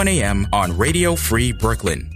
[0.00, 0.46] 1 a.m.
[0.52, 2.08] on Radio Free Brooklyn.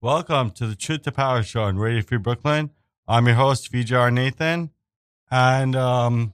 [0.00, 2.70] Welcome to the Truth to Power Show on Radio Free Brooklyn.
[3.06, 4.70] I'm your host, VJR Nathan.
[5.30, 6.32] And um,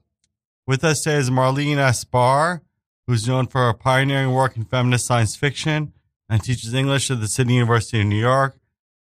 [0.64, 2.08] with us today is Marleen.
[2.08, 2.62] Barr,
[3.08, 5.92] who's known for her pioneering work in feminist science fiction
[6.28, 8.56] and teaches English at the City University of New York.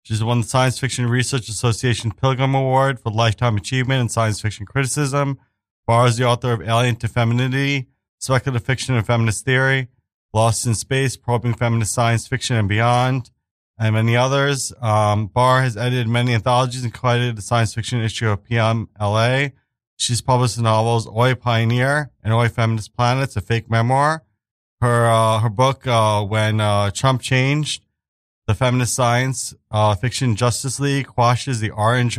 [0.02, 4.66] She's won the Science Fiction Research Association Pilgrim Award for Lifetime Achievement in Science Fiction
[4.66, 5.40] Criticism.
[5.84, 7.88] Barr is the author of Alien to Femininity,
[8.20, 9.88] Speculative Fiction and Feminist Theory,
[10.38, 13.32] Lost in Space, Probing Feminist Science Fiction and Beyond,
[13.76, 14.72] and many others.
[14.80, 19.50] Um, Barr has edited many anthologies and co-edited the science fiction issue of PMLA.
[19.96, 24.22] She's published the novels Oy Pioneer and Oy Feminist Planets, a fake memoir.
[24.80, 27.84] Her uh, her book, uh, When uh, Trump Changed,
[28.46, 32.16] the feminist science uh, fiction Justice League quashes the orange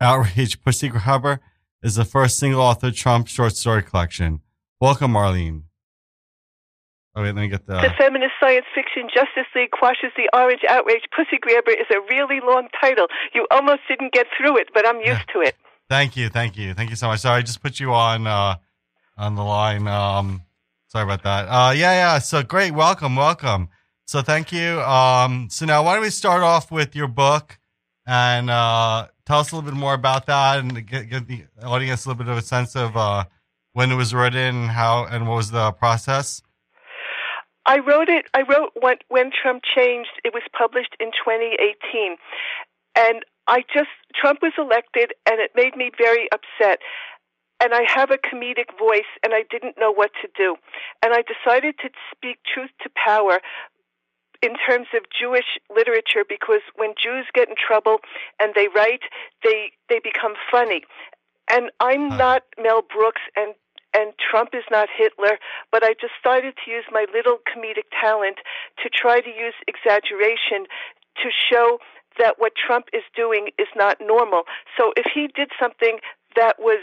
[0.00, 1.40] outrage pussy grabber,
[1.82, 4.40] is the first single author Trump short story collection.
[4.80, 5.65] Welcome, Marleen.
[7.16, 7.80] Oh, wait, let me get the.
[7.80, 12.40] The feminist science fiction Justice League quashes the orange outrage pussy grabber is a really
[12.40, 13.06] long title.
[13.34, 15.56] You almost didn't get through it, but I'm used to it.
[15.88, 17.20] Thank you, thank you, thank you so much.
[17.20, 18.56] Sorry, I just put you on uh,
[19.16, 19.88] on the line.
[19.88, 20.42] Um,
[20.88, 21.46] sorry about that.
[21.48, 22.18] Uh, yeah, yeah.
[22.18, 23.70] So great, welcome, welcome.
[24.06, 24.82] So thank you.
[24.82, 27.58] Um, so now why don't we start off with your book
[28.06, 32.04] and uh, tell us a little bit more about that and get, get the audience
[32.04, 33.24] a little bit of a sense of uh,
[33.72, 36.42] when it was written how and what was the process.
[37.66, 38.26] I wrote it.
[38.32, 40.22] I wrote when, when Trump changed.
[40.24, 42.16] It was published in 2018,
[42.96, 46.80] and I just Trump was elected, and it made me very upset.
[47.60, 50.56] And I have a comedic voice, and I didn't know what to do.
[51.02, 53.40] And I decided to speak truth to power
[54.42, 57.98] in terms of Jewish literature because when Jews get in trouble
[58.40, 59.02] and they write,
[59.42, 60.82] they they become funny.
[61.50, 63.54] And I'm not Mel Brooks and
[63.96, 65.38] and Trump is not Hitler,
[65.72, 68.38] but I decided to use my little comedic talent
[68.82, 70.68] to try to use exaggeration
[71.22, 71.78] to show
[72.18, 74.42] that what Trump is doing is not normal.
[74.76, 75.98] So if he did something
[76.34, 76.80] that was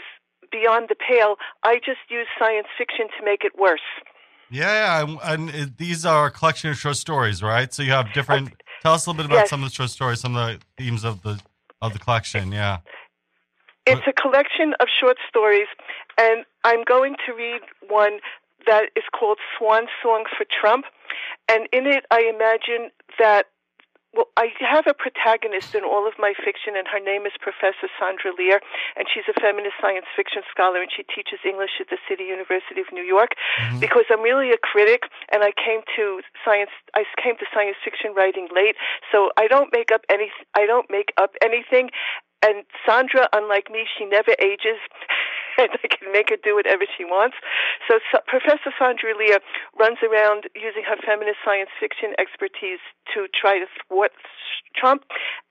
[0.50, 3.86] beyond the pale, I just used science fiction to make it worse.
[4.50, 7.72] Yeah, and, and these are a collection of short stories, right?
[7.72, 8.48] So you have different.
[8.48, 8.56] Okay.
[8.82, 9.50] Tell us a little bit about yes.
[9.50, 11.40] some of the short stories, some of the themes of the
[11.80, 12.52] of the collection.
[12.52, 12.78] Yeah.
[13.86, 15.66] It's a collection of short stories,
[16.18, 18.20] and I'm going to read one
[18.66, 20.86] that is called Swan Song for Trump.
[21.48, 23.46] And in it, I imagine that
[24.14, 27.90] well, I have a protagonist in all of my fiction, and her name is Professor
[27.98, 28.62] Sandra Lear,
[28.94, 32.78] and she's a feminist science fiction scholar, and she teaches English at the City University
[32.78, 33.34] of New York.
[33.58, 33.82] Mm-hmm.
[33.82, 38.14] Because I'm really a critic, and I came to science, I came to science fiction
[38.14, 38.78] writing late,
[39.10, 41.90] so I don't make up any, I don't make up anything,
[42.44, 44.76] and Sandra, unlike me, she never ages,
[45.58, 47.36] and I can make her do whatever she wants.
[47.88, 49.40] So, so Professor Sandra Lear
[49.80, 52.84] runs around using her feminist science fiction expertise
[53.14, 54.12] to try to thwart
[54.76, 55.04] Trump.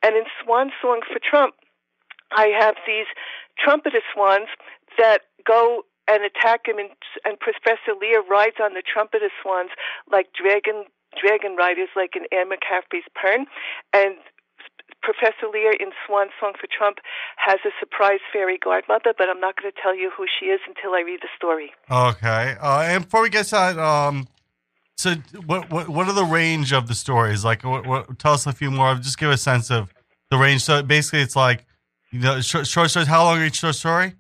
[0.04, 1.56] And in Swan Song for Trump,
[2.32, 3.10] I have these
[3.58, 4.50] trumpeter swans
[4.98, 6.90] that go and attack him, and,
[7.26, 9.72] and Professor Lear rides on the trumpeter swans
[10.12, 10.86] like dragon
[11.22, 13.46] dragon riders, like in Anne McCaffrey's Pern,
[13.94, 14.18] and
[15.02, 16.98] Professor Lear in Swan Song for Trump
[17.38, 20.62] has a surprise fairy godmother, but I'm not going to tell you who she is
[20.68, 21.72] until I read the story.
[21.92, 22.56] Okay.
[22.62, 24.28] Uh, and before we get to that, um,
[24.96, 27.44] so what, what what are the range of the stories?
[27.44, 28.96] Like, what, what, tell us a few more.
[28.96, 29.94] Just give a sense of
[30.30, 30.62] the range.
[30.62, 31.66] So basically, it's like
[32.12, 33.08] you know, short, short stories.
[33.08, 34.14] How long are each short story?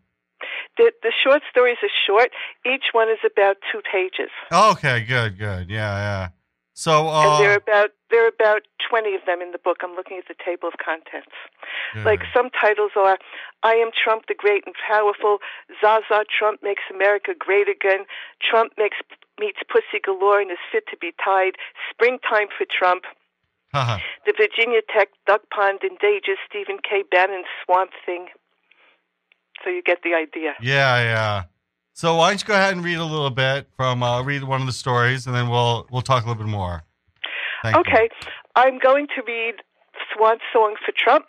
[0.78, 2.32] The the short stories are short.
[2.66, 4.32] Each one is about two pages.
[4.52, 5.70] Okay, good, good.
[5.70, 6.28] Yeah, yeah.
[6.84, 9.78] So uh, and there are about there are about twenty of them in the book.
[9.84, 11.32] I'm looking at the table of contents.
[11.96, 12.04] Yeah.
[12.04, 13.18] Like some titles are
[13.64, 15.40] "I am Trump the Great and Powerful,"
[15.80, 18.04] "Zaza Trump makes America great again,"
[18.44, 18.98] "Trump makes
[19.40, 21.56] meets Pussy Galore and is fit to be tied,"
[21.90, 23.06] "Springtime for Trump."
[23.74, 23.98] Uh-huh.
[24.26, 27.06] The Virginia Tech Duck Pond endanges Stephen K.
[27.10, 28.28] Bannon Swamp Thing.
[29.64, 30.54] So you get the idea.
[30.60, 31.44] Yeah, yeah.
[31.94, 34.62] So why don't you go ahead and read a little bit from uh, read one
[34.62, 36.84] of the stories, and then we'll we'll talk a little bit more.
[37.62, 38.28] Thank okay, you.
[38.56, 39.56] I'm going to read
[40.14, 41.26] Swan Song for Trump,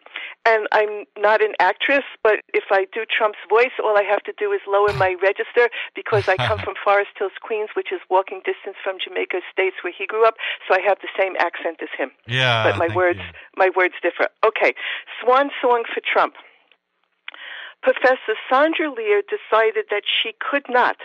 [0.46, 4.32] and I'm not an actress, but if I do Trump's voice, all I have to
[4.38, 8.40] do is lower my register because I come from Forest Hills, Queens, which is walking
[8.44, 10.34] distance from Jamaica Estates, where he grew up.
[10.66, 12.10] So I have the same accent as him.
[12.26, 13.36] Yeah, but my words you.
[13.56, 14.28] my words differ.
[14.44, 14.74] Okay,
[15.22, 16.34] Swan Song for Trump.
[17.84, 20.96] Professor Sandra Lear decided that she could not,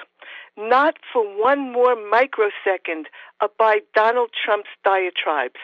[0.55, 3.07] not for one more microsecond,
[3.41, 5.59] abide Donald Trump's diatribes.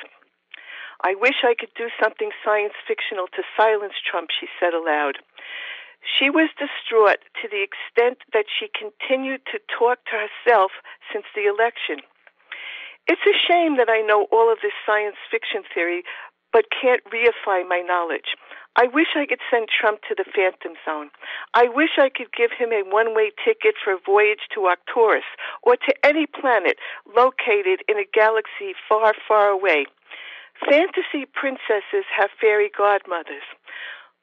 [1.06, 5.20] I wish I could do something science fictional to silence Trump, she said aloud.
[6.04, 10.72] She was distraught to the extent that she continued to talk to herself
[11.14, 12.04] since the election.
[13.08, 16.04] It's a shame that I know all of this science fiction theory,
[16.56, 18.32] but can't reify my knowledge.
[18.78, 21.12] I wish I could send Trump to the Phantom Zone.
[21.54, 25.28] I wish I could give him a one way ticket for a voyage to Arcturus
[25.64, 26.78] or to any planet
[27.12, 29.84] located in a galaxy far, far away.
[30.64, 33.44] Fantasy princesses have fairy godmothers.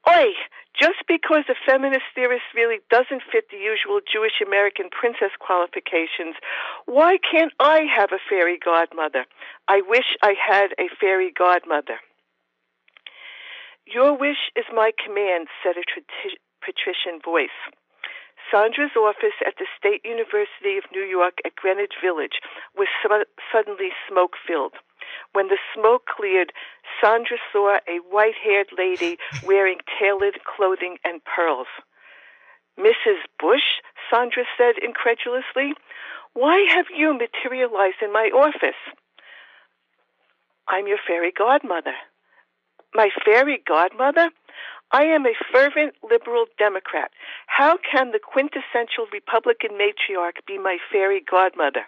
[0.09, 0.33] Oi,
[0.73, 6.41] just because a feminist theorist really doesn't fit the usual Jewish American princess qualifications,
[6.87, 9.27] why can't I have a fairy godmother?
[9.69, 12.01] I wish I had a fairy godmother.
[13.87, 15.85] Your wish is my command, said a
[16.65, 17.57] patrician voice.
[18.51, 22.39] Sandra's office at the State University of New York at Greenwich Village
[22.77, 22.89] was
[23.51, 24.75] suddenly smoke filled.
[25.33, 26.53] When the smoke cleared,
[27.01, 31.69] Sandra saw a white haired lady wearing tailored clothing and pearls.
[32.79, 33.21] Mrs.
[33.39, 35.75] Bush, Sandra said incredulously,
[36.35, 38.79] why have you materialized in my office?
[40.69, 41.95] I'm your fairy godmother.
[42.95, 44.31] My fairy godmother?
[44.91, 47.11] I am a fervent liberal Democrat.
[47.47, 51.87] How can the quintessential Republican matriarch be my fairy godmother?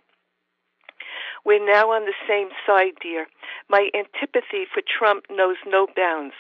[1.45, 3.27] We're now on the same side, dear.
[3.69, 6.35] My antipathy for Trump knows no bounds.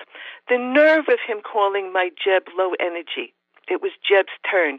[0.48, 3.34] The nerve of him calling my Jeb low energy.
[3.68, 4.78] It was Jeb's turn.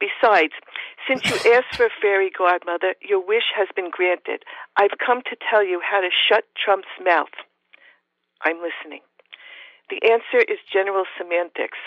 [0.00, 0.52] Besides,
[1.06, 4.44] since you asked for a fairy godmother, your wish has been granted.
[4.76, 7.32] I've come to tell you how to shut Trump's mouth.
[8.42, 9.00] I'm listening.
[9.88, 11.78] The answer is general semantics.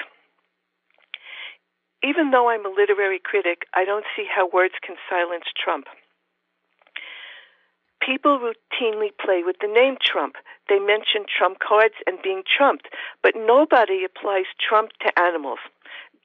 [2.04, 5.88] Even though I'm a literary critic, I don't see how words can silence Trump.
[8.02, 10.36] People routinely play with the name Trump.
[10.70, 12.88] They mention Trump cards and being trumped,
[13.22, 15.60] but nobody applies Trump to animals.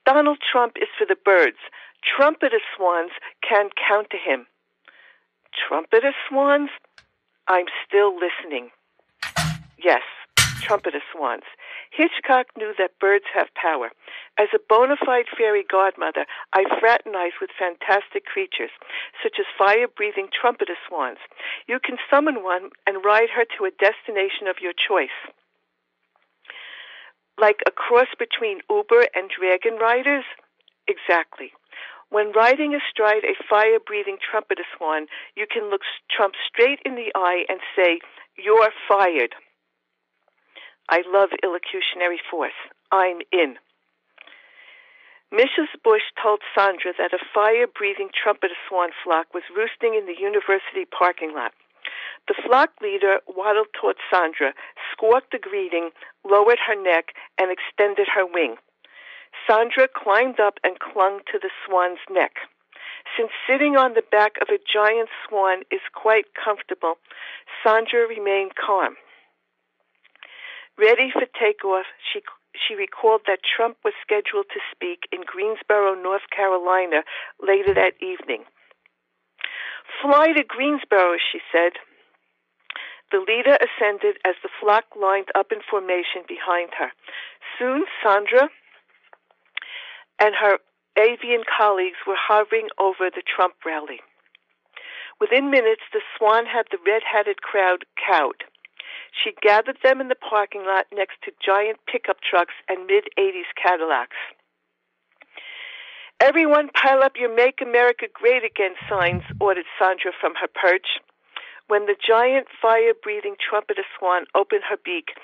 [0.05, 1.57] Donald Trump is for the birds.
[2.03, 3.11] Trumpeter swans
[3.47, 4.47] can count to him.
[5.67, 6.69] Trumpeter swans?
[7.47, 8.69] I'm still listening.
[9.83, 10.03] Yes,
[10.61, 11.43] trumpeter swans.
[11.95, 13.91] Hitchcock knew that birds have power.
[14.37, 18.71] As a bona fide fairy godmother, I fraternize with fantastic creatures,
[19.23, 21.19] such as fire breathing trumpeter swans.
[21.67, 25.15] You can summon one and ride her to a destination of your choice.
[27.39, 30.25] Like a cross between Uber and dragon riders?
[30.87, 31.51] Exactly.
[32.09, 35.81] When riding astride a fire breathing trumpeter swan, you can look
[36.11, 37.99] Trump straight in the eye and say,
[38.37, 39.33] You're fired.
[40.89, 42.57] I love illocutionary force.
[42.91, 43.57] I'm in.
[45.33, 45.73] Mrs.
[45.83, 50.85] Bush told Sandra that a fire breathing trumpeter swan flock was roosting in the university
[50.85, 51.51] parking lot.
[52.27, 54.53] The flock leader waddled toward Sandra,
[54.91, 55.89] squawked a greeting,
[56.23, 58.55] lowered her neck, and extended her wing.
[59.45, 62.37] Sandra climbed up and clung to the swan's neck.
[63.17, 66.97] Since sitting on the back of a giant swan is quite comfortable,
[67.63, 68.95] Sandra remained calm.
[70.77, 72.21] Ready for takeoff, she
[72.67, 77.03] she recalled that Trump was scheduled to speak in Greensboro, North Carolina
[77.39, 78.43] later that evening.
[80.01, 81.73] Fly to Greensboro, she said.
[83.11, 86.91] The leader ascended as the flock lined up in formation behind her.
[87.59, 88.49] Soon Sandra
[90.19, 90.59] and her
[90.97, 93.99] avian colleagues were hovering over the Trump rally.
[95.19, 98.43] Within minutes, the swan had the red-hatted crowd cowed.
[99.23, 103.49] She gathered them in the parking lot next to giant pickup trucks and mid 80s
[103.55, 104.17] Cadillacs.
[106.19, 110.99] Everyone pile up your Make America Great Again signs, ordered Sandra from her perch.
[111.67, 115.17] When the giant fire breathing trumpeter swan opened her beak,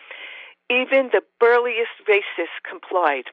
[0.69, 3.25] even the burliest racists complied.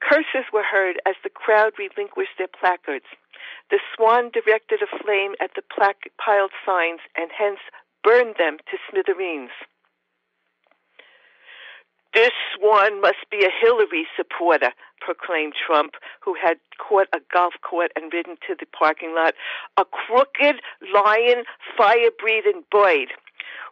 [0.00, 3.06] Curses were heard as the crowd relinquished their placards.
[3.70, 5.62] The swan directed a flame at the
[6.18, 7.60] piled signs and hence
[8.02, 9.50] burned them to smithereens.
[12.12, 17.92] This one must be a Hillary supporter, proclaimed Trump, who had caught a golf cart
[17.94, 19.34] and ridden to the parking lot.
[19.76, 20.56] A crooked,
[20.92, 21.44] lying,
[21.76, 23.12] fire breathing bird.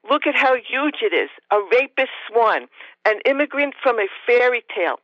[0.09, 1.31] Look at how huge it is.
[1.51, 2.69] A rapist swan.
[3.05, 5.01] An immigrant from a fairy tale.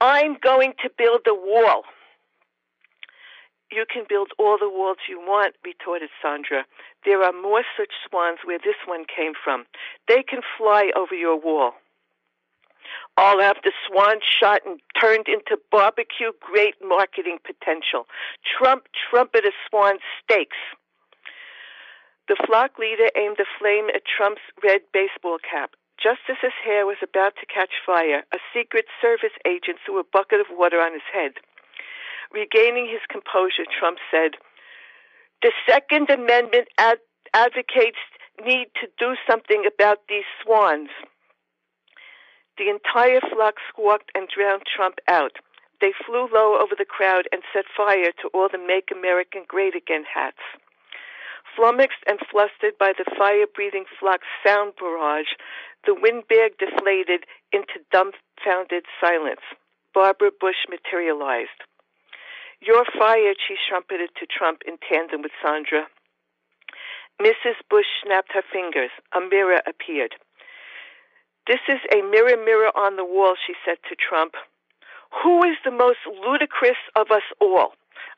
[0.00, 1.84] I'm going to build a wall.
[3.70, 6.64] You can build all the walls you want, retorted Sandra.
[7.04, 9.64] There are more such swans where this one came from.
[10.08, 11.74] They can fly over your wall
[13.16, 18.06] all after Swan shot and turned into barbecue great marketing potential.
[18.42, 20.56] Trump trumpeted Swan steaks.
[22.26, 25.72] The flock leader aimed a flame at Trump's red baseball cap.
[26.02, 30.04] Just as his hair was about to catch fire, a Secret Service agent threw a
[30.04, 31.32] bucket of water on his head.
[32.32, 34.32] Regaining his composure, Trump said,
[35.42, 36.98] The Second Amendment ad-
[37.32, 38.00] advocates
[38.44, 40.90] need to do something about these swans.
[42.56, 45.38] The entire flock squawked and drowned Trump out.
[45.80, 49.74] They flew low over the crowd and set fire to all the Make America Great
[49.74, 50.40] Again hats.
[51.56, 55.34] Flummoxed and flustered by the fire breathing flock's sound barrage,
[55.86, 59.42] the windbag deflated into dumbfounded silence.
[59.92, 61.62] Barbara Bush materialized.
[62.60, 65.86] You're fired, she trumpeted to Trump in tandem with Sandra.
[67.20, 67.60] Mrs.
[67.68, 68.90] Bush snapped her fingers.
[69.12, 70.14] A mirror appeared.
[71.46, 74.34] This is a mirror, mirror on the wall, she said to Trump.
[75.22, 77.74] Who is the most ludicrous of us all?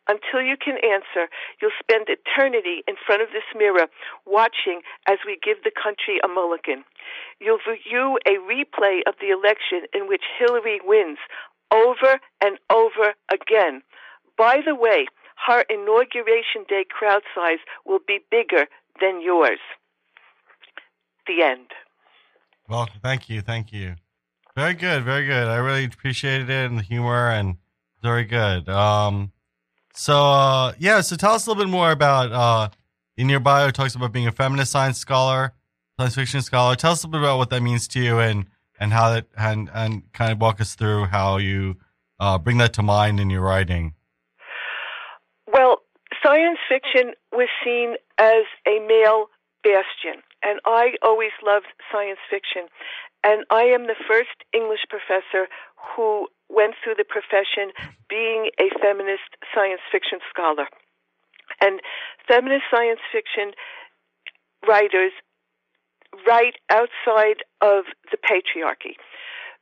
[0.09, 1.29] Until you can answer,
[1.61, 3.89] you'll spend eternity in front of this mirror
[4.25, 6.85] watching as we give the country a mulligan.
[7.41, 11.19] You'll view a replay of the election in which Hillary wins
[11.73, 13.83] over and over again.
[14.39, 15.07] By the way,
[15.49, 18.67] her inauguration day crowd size will be bigger
[19.01, 19.59] than yours.
[21.27, 21.67] The end.
[22.69, 23.95] Well, thank you, thank you.
[24.57, 25.49] Very good, very good.
[25.49, 27.57] I really appreciated it and the humor and
[28.03, 28.69] very good.
[28.69, 29.33] Um,
[29.95, 32.69] so uh, yeah, so tell us a little bit more about uh,
[33.17, 33.69] in your bio.
[33.69, 35.53] It talks about being a feminist science scholar,
[35.99, 36.75] science fiction scholar.
[36.75, 38.47] Tell us a little bit about what that means to you and
[38.81, 41.77] and how that and and kind of walk us through how you
[42.21, 43.95] uh, bring that to mind in your writing.
[45.53, 45.83] Well,
[46.23, 49.27] science fiction was seen as a male
[49.63, 52.69] bastion, and I always loved science fiction.
[53.25, 57.73] And I am the first English professor who went through the profession
[58.09, 60.67] being a feminist science fiction scholar.
[61.61, 61.81] And
[62.29, 63.53] feminist science fiction
[64.67, 65.13] writers
[66.27, 68.97] write outside of the patriarchy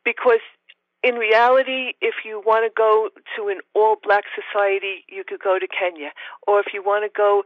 [0.04, 0.45] because
[1.02, 5.59] in reality, if you want to go to an all black society, you could go
[5.59, 6.11] to Kenya.
[6.47, 7.43] Or if you want to go,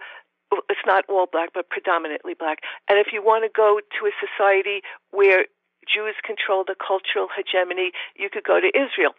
[0.69, 2.59] it's not all black, but predominantly black.
[2.89, 5.47] And if you want to go to a society where
[5.87, 9.15] Jews control the cultural hegemony, you could go to Israel.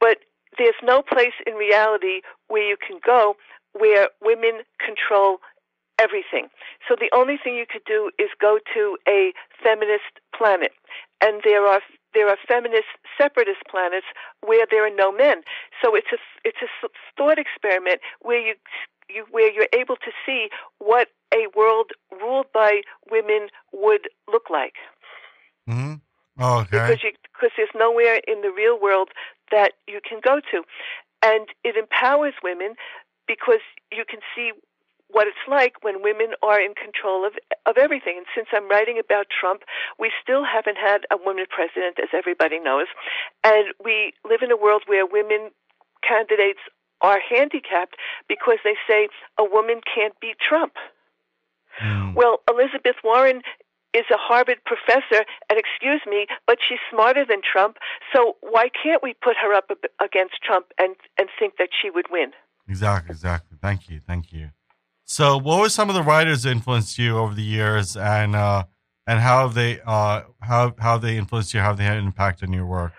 [0.00, 0.18] But
[0.58, 3.36] there's no place in reality where you can go
[3.72, 5.38] where women control
[5.98, 6.48] everything.
[6.88, 10.72] So the only thing you could do is go to a feminist planet.
[11.20, 11.80] And there are
[12.14, 14.06] there are feminist separatist planets
[14.40, 15.42] where there are no men.
[15.82, 18.54] So it's a it's a thought experiment where you
[19.08, 20.48] you where you're able to see
[20.78, 24.74] what a world ruled by women would look like.
[25.68, 25.94] Mm-hmm.
[26.38, 26.70] Oh, okay.
[26.70, 29.10] Because you, because there's nowhere in the real world
[29.50, 30.62] that you can go to,
[31.24, 32.74] and it empowers women
[33.26, 34.52] because you can see
[35.08, 37.32] what it's like when women are in control of
[37.64, 38.14] of everything.
[38.18, 39.62] And since I'm writing about Trump,
[39.98, 42.86] we still haven't had a woman president, as everybody knows,
[43.44, 45.50] and we live in a world where women
[46.06, 46.60] candidates
[47.00, 47.96] are handicapped
[48.28, 50.74] because they say a woman can't beat Trump.
[51.82, 52.14] Mm.
[52.14, 53.42] Well, Elizabeth Warren
[53.94, 57.76] is a Harvard professor, and excuse me, but she's smarter than Trump.
[58.14, 62.06] So why can't we put her up against Trump and and think that she would
[62.10, 62.32] win?
[62.68, 63.56] Exactly, exactly.
[63.60, 64.50] Thank you, thank you.
[65.04, 68.64] So, what were some of the writers that influenced you over the years, and uh,
[69.06, 71.60] and how have they uh, how how they influenced you?
[71.60, 72.92] How have they had an impact on your work?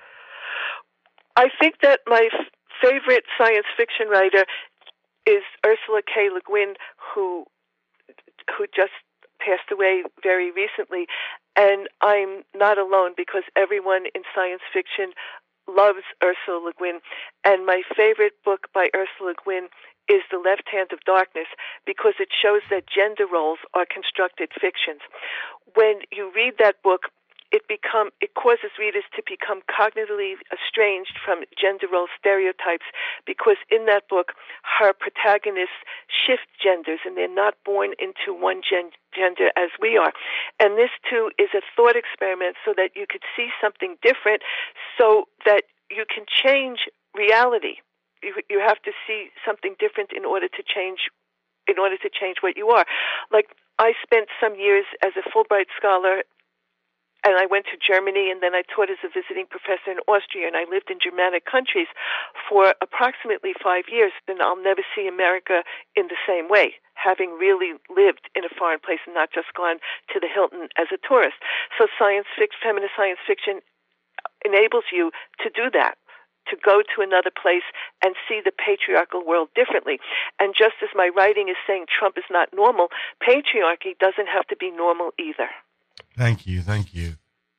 [1.35, 2.29] I think that my
[2.81, 4.45] favorite science fiction writer
[5.25, 6.29] is Ursula K.
[6.31, 7.45] Le Guin, who
[8.55, 8.95] who just
[9.39, 11.07] passed away very recently,
[11.55, 15.11] and I'm not alone because everyone in science fiction
[15.67, 16.99] loves Ursula Le Guin.
[17.43, 19.67] And my favorite book by Ursula Le Guin
[20.07, 21.47] is The Left Hand of Darkness
[21.85, 25.03] because it shows that gender roles are constructed fictions.
[25.75, 27.11] When you read that book,
[27.51, 32.85] it become it causes readers to become cognitively estranged from gender role stereotypes
[33.25, 34.33] because in that book
[34.79, 40.11] her protagonists shift genders and they're not born into one gen- gender as we are
[40.59, 44.41] and this too is a thought experiment so that you could see something different
[44.97, 47.79] so that you can change reality
[48.23, 51.09] you, you have to see something different in order to change
[51.67, 52.85] in order to change what you are.
[53.31, 56.23] Like I spent some years as a Fulbright scholar
[57.25, 60.47] and I went to Germany and then I taught as a visiting professor in Austria
[60.47, 61.89] and I lived in Germanic countries
[62.49, 65.63] for approximately five years and I'll never see America
[65.95, 69.81] in the same way, having really lived in a foreign place and not just gone
[70.13, 71.41] to the Hilton as a tourist.
[71.77, 73.65] So science fiction, feminist science fiction
[74.45, 75.97] enables you to do that
[76.49, 77.67] to go to another place
[78.03, 79.99] and see the patriarchal world differently.
[80.39, 82.87] And just as my writing is saying Trump is not normal,
[83.19, 85.51] patriarchy doesn't have to be normal either.
[86.17, 86.61] Thank you.
[86.61, 87.13] Thank you.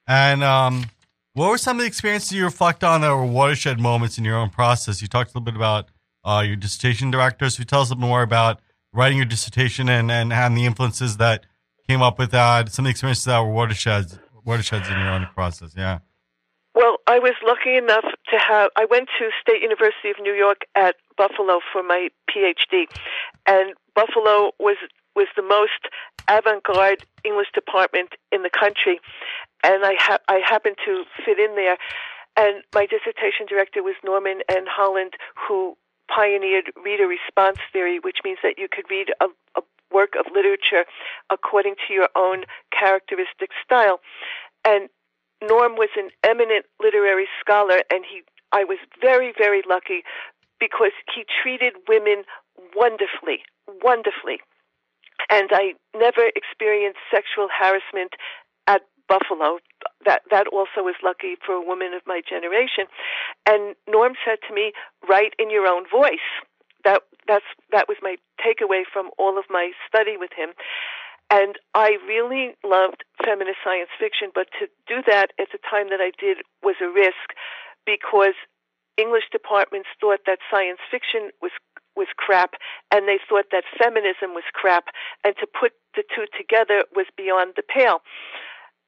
[0.07, 0.87] And um,
[1.35, 4.37] what were some of the experiences you reflect on that were watershed moments in your
[4.37, 5.01] own process?
[5.01, 5.89] You talked a little bit about
[6.25, 7.49] uh, your dissertation director.
[7.51, 8.61] So tell us a little more about
[8.93, 11.47] writing your dissertation and, and, and the influences that
[11.87, 12.73] came up with that.
[12.73, 15.75] Some of the experiences that were watersheds, watersheds in your own process.
[15.77, 16.01] Yeah.
[16.75, 18.71] Well, I was lucky enough to have.
[18.77, 22.85] I went to State University of New York at Buffalo for my PhD,
[23.47, 24.77] and Buffalo was
[25.19, 25.83] was the most
[26.31, 29.01] avant-garde English department in the country,
[29.67, 30.93] and I ha- I happened to
[31.25, 31.77] fit in there.
[32.37, 34.67] And my dissertation director was Norman N.
[34.71, 39.27] Holland, who pioneered reader response theory, which means that you could read a,
[39.59, 40.85] a work of literature
[41.31, 43.99] according to your own characteristic style.
[44.65, 44.89] And
[45.43, 48.23] Norm was an eminent literary scholar, and he
[48.53, 50.01] I was very, very lucky
[50.59, 52.23] because he treated women
[52.75, 53.39] wonderfully,
[53.83, 54.39] wonderfully.
[55.31, 58.15] And I never experienced sexual harassment
[58.67, 59.59] at Buffalo.
[60.05, 62.87] That that also was lucky for a woman of my generation.
[63.47, 64.73] And Norm said to me,
[65.09, 66.29] "Write in your own voice."
[66.85, 70.55] That that's that was my takeaway from all of my study with him.
[71.31, 76.01] And I really loved feminist science fiction, but to do that at the time that
[76.01, 77.37] I did was a risk
[77.85, 78.33] because
[78.97, 81.53] English departments thought that science fiction was
[81.99, 82.55] was crap
[82.91, 84.87] and they thought that feminism was crap
[85.25, 88.01] and to put the two together was beyond the pale.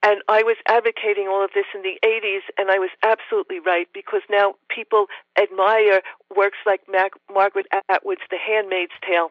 [0.03, 3.87] And I was advocating all of this in the 80s, and I was absolutely right
[3.93, 6.01] because now people admire
[6.35, 9.29] works like Mac- Margaret Atwood's The Handmaid's Tale,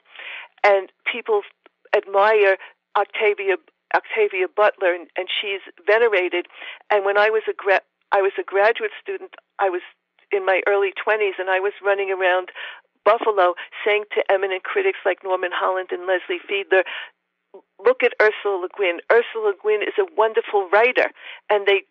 [0.63, 1.41] and people
[1.95, 2.57] admire
[2.95, 3.57] Octavia
[3.95, 6.45] Octavia Butler, and, and she's venerated.
[6.91, 7.81] And when I was a gra-
[8.11, 9.81] I was a graduate student, I was
[10.31, 12.49] in my early 20s, and I was running around
[13.05, 16.83] Buffalo saying to eminent critics like Norman Holland and Leslie Fiedler,
[17.83, 18.99] look at Ursula Le Guin.
[19.11, 21.09] Ursula Le Guin is a wonderful writer,
[21.49, 21.83] and they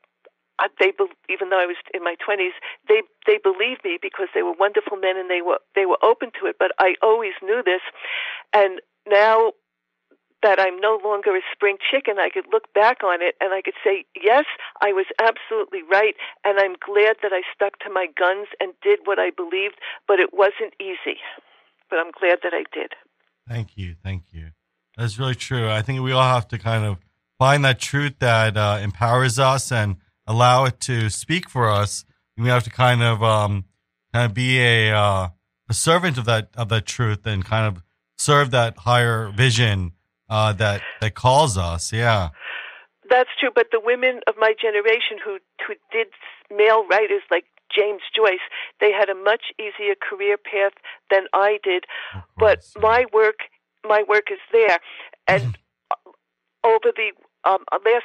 [0.80, 0.92] they
[1.28, 2.56] even though I was in my 20s,
[2.88, 6.30] they they believed me because they were wonderful men and they were they were open
[6.40, 6.56] to it.
[6.58, 7.82] But I always knew this,
[8.52, 9.52] and now
[10.42, 13.62] that I'm no longer a spring chicken, I could look back on it and I
[13.62, 14.44] could say, yes,
[14.80, 16.14] I was absolutely right,
[16.44, 20.20] and I'm glad that I stuck to my guns and did what I believed, but
[20.20, 21.18] it wasn't easy.
[21.90, 22.92] But I'm glad that I did.
[23.48, 23.96] Thank you.
[24.02, 24.50] Thank you.
[24.96, 25.70] That's really true.
[25.70, 26.98] I think we all have to kind of
[27.38, 29.96] find that truth that uh, empowers us and
[30.26, 32.04] allow it to speak for us.
[32.36, 33.64] We have to kind of um,
[34.12, 35.28] kind of be a uh,
[35.68, 37.82] a servant of that of that truth and kind of
[38.16, 39.92] serve that higher vision
[40.28, 41.92] uh, that that calls us.
[41.92, 42.30] Yeah,
[43.08, 43.50] that's true.
[43.54, 46.08] But the women of my generation who who did
[46.50, 48.44] male writers like James Joyce,
[48.80, 50.72] they had a much easier career path
[51.10, 51.84] than I did.
[52.36, 53.40] But my work,
[53.84, 54.78] my work is there,
[55.26, 55.58] and
[56.64, 57.12] over the
[57.44, 58.04] um, last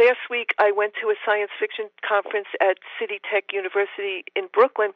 [0.00, 4.92] last week I went to a science fiction conference at City Tech University in Brooklyn,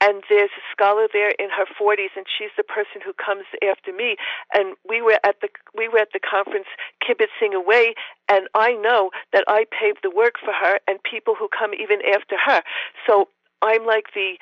[0.00, 3.92] and there's a scholar there in her 40s, and she's the person who comes after
[3.92, 4.16] me.
[4.52, 6.68] And we were at the we were at the conference
[7.02, 7.94] kibitzing away,
[8.28, 12.00] and I know that I paved the work for her and people who come even
[12.14, 12.62] after her.
[13.06, 13.28] So
[13.62, 14.36] I'm like the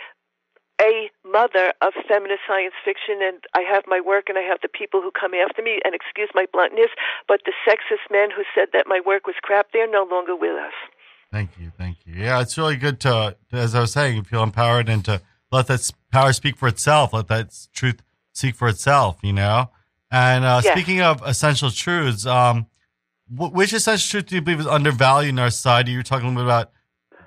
[0.83, 4.69] a mother of feminist science fiction, and I have my work and I have the
[4.69, 6.91] people who come after me, and excuse my bluntness,
[7.29, 10.57] but the sexist men who said that my work was crap, they're no longer with
[10.57, 10.75] us.
[11.31, 11.73] Thank you.
[11.79, 12.15] Thank you.
[12.15, 15.89] Yeah, it's really good to, as I was saying, feel empowered and to let that
[16.11, 19.71] power speak for itself, let that truth speak for itself, you know?
[20.11, 20.75] And uh, yes.
[20.75, 22.67] speaking of essential truths, um,
[23.31, 25.93] which essential truth do you believe is undervalued in our society?
[25.93, 26.73] You were talking a little bit about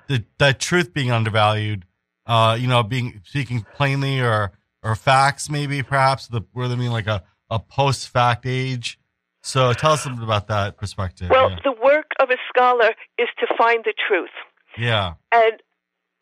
[0.08, 1.84] the, that truth being undervalued
[2.26, 7.06] uh, you know, being speaking plainly or or facts, maybe perhaps the we're living like
[7.06, 8.98] a, a post fact age.
[9.42, 11.30] So tell us bit about that perspective.
[11.30, 11.58] Well, yeah.
[11.62, 14.34] the work of a scholar is to find the truth.
[14.76, 15.14] Yeah.
[15.32, 15.62] And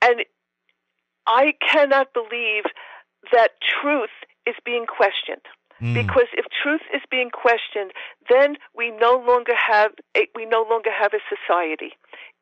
[0.03, 0.25] and
[1.27, 2.65] I cannot believe
[3.33, 4.11] that truth
[4.47, 5.43] is being questioned.
[5.81, 5.95] Mm.
[5.95, 7.93] Because if truth is being questioned,
[8.29, 11.93] then we no longer have a, we no longer have a society.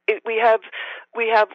[0.06, 0.60] It, we have
[1.14, 1.48] we have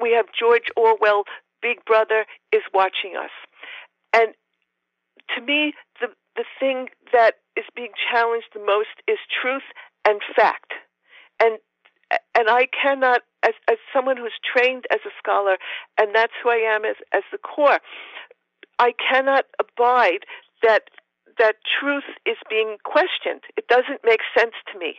[0.00, 1.24] we have George Orwell,
[1.62, 3.30] Big Brother is watching us.
[4.14, 4.34] And
[5.36, 9.66] to me, the, the thing that is being challenged the most is truth
[10.06, 10.72] and fact.
[11.40, 11.58] And
[12.34, 15.58] and I cannot, as, as someone who's trained as a scholar,
[15.98, 17.80] and that's who I am as, as the core,
[18.78, 20.24] I cannot abide
[20.62, 20.84] that
[21.38, 23.42] that truth is being questioned.
[23.56, 24.96] It doesn't make sense to me.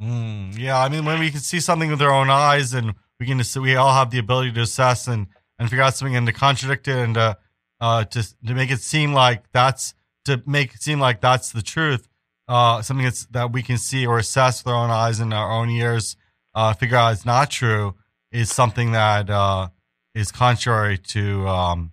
[0.00, 3.26] Mm, yeah, I mean, when we can see something with our own eyes and we
[3.28, 6.32] can we all have the ability to assess and and figure out something and to
[6.32, 7.36] contradict it and to
[7.80, 11.62] uh to to make it seem like that's to make it seem like that's the
[11.62, 12.08] truth.
[12.48, 15.52] Uh, something that's that we can see or assess with our own eyes and our
[15.52, 16.16] own ears,
[16.54, 17.94] uh, figure out it's not true
[18.32, 19.68] is something that uh,
[20.14, 21.92] is contrary to um,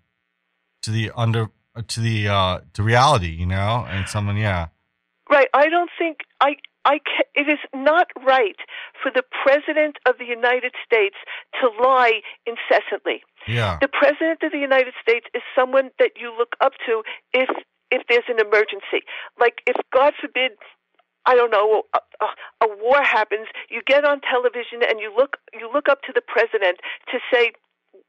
[0.82, 1.50] to the under
[1.88, 4.70] to the uh, to reality, you know, and someone, yeah.
[5.30, 5.48] Right.
[5.54, 8.58] I don't think I ca- it is not right
[9.02, 11.16] for the president of the United States
[11.60, 13.24] to lie incessantly.
[13.48, 13.78] Yeah.
[13.82, 17.50] The president of the United States is someone that you look up to if
[17.92, 19.02] if there's an emergency.
[19.40, 20.52] Like if God forbid
[21.26, 22.28] I don't know, a, a,
[22.66, 26.22] a war happens, you get on television and you look you look up to the
[26.22, 26.80] president
[27.12, 27.52] to say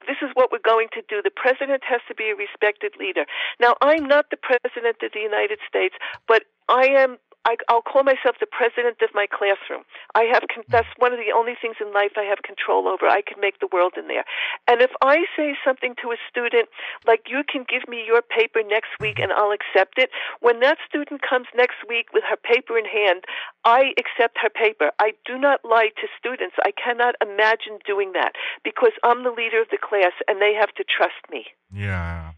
[0.06, 1.20] this is what we're going to do.
[1.22, 3.24] The president has to be a respected leader.
[3.60, 5.94] Now, I'm not the president of the United States,
[6.26, 9.84] but I am I, I'll call myself the president of my classroom.
[10.14, 13.06] I have con- that's one of the only things in life I have control over.
[13.08, 14.24] I can make the world in there.
[14.68, 16.68] And if I say something to a student
[17.06, 20.76] like you can give me your paper next week and I'll accept it, when that
[20.86, 23.24] student comes next week with her paper in hand,
[23.64, 24.90] I accept her paper.
[25.00, 26.56] I do not lie to students.
[26.62, 28.32] I cannot imagine doing that
[28.64, 31.46] because I'm the leader of the class and they have to trust me.
[31.72, 32.32] Yeah.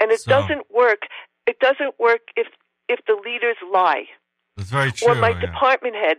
[0.00, 1.02] And it So- doesn't work.
[1.46, 2.46] It doesn't work if
[2.88, 4.06] if the leaders lie
[4.60, 5.08] That's very true.
[5.08, 5.40] or my yeah.
[5.40, 6.18] department head.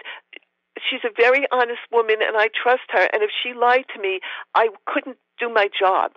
[0.89, 3.05] She's a very honest woman, and I trust her.
[3.13, 4.19] And if she lied to me,
[4.55, 6.11] I couldn't do my job.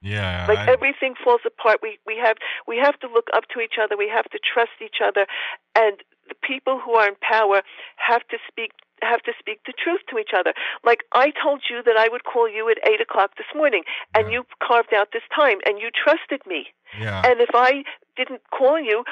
[0.00, 0.46] Yeah.
[0.46, 1.80] Like I- everything falls apart.
[1.82, 2.36] We we have
[2.68, 3.96] we have to look up to each other.
[3.96, 5.26] We have to trust each other,
[5.74, 5.96] and
[6.28, 7.62] the people who are in power
[7.96, 10.52] have to speak have to speak the truth to each other.
[10.84, 13.82] Like I told you that I would call you at eight o'clock this morning,
[14.14, 14.32] and Yeah.
[14.34, 16.68] you carved out this time, and you trusted me.
[17.00, 17.22] yeah.
[17.26, 17.82] And if I
[18.16, 19.04] didn't call you,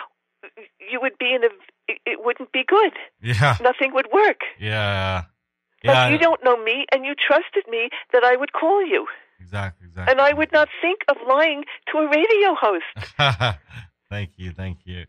[0.91, 1.49] you would be in a.
[2.07, 2.93] It wouldn't be good.
[3.21, 3.57] yeah.
[3.61, 4.41] Nothing would work.
[4.59, 5.25] Yeah.
[5.85, 6.09] But Yeah.
[6.11, 9.07] you don't know me, and you trusted me that I would call you,
[9.41, 9.89] Exactly.
[9.89, 10.13] Exactly.
[10.13, 13.59] and I would not think of lying to a radio host.
[14.11, 15.07] thank you, thank you.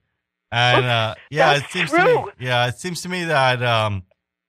[0.52, 4.04] And uh, yeah, that's it seems to me, yeah, it seems to me that um,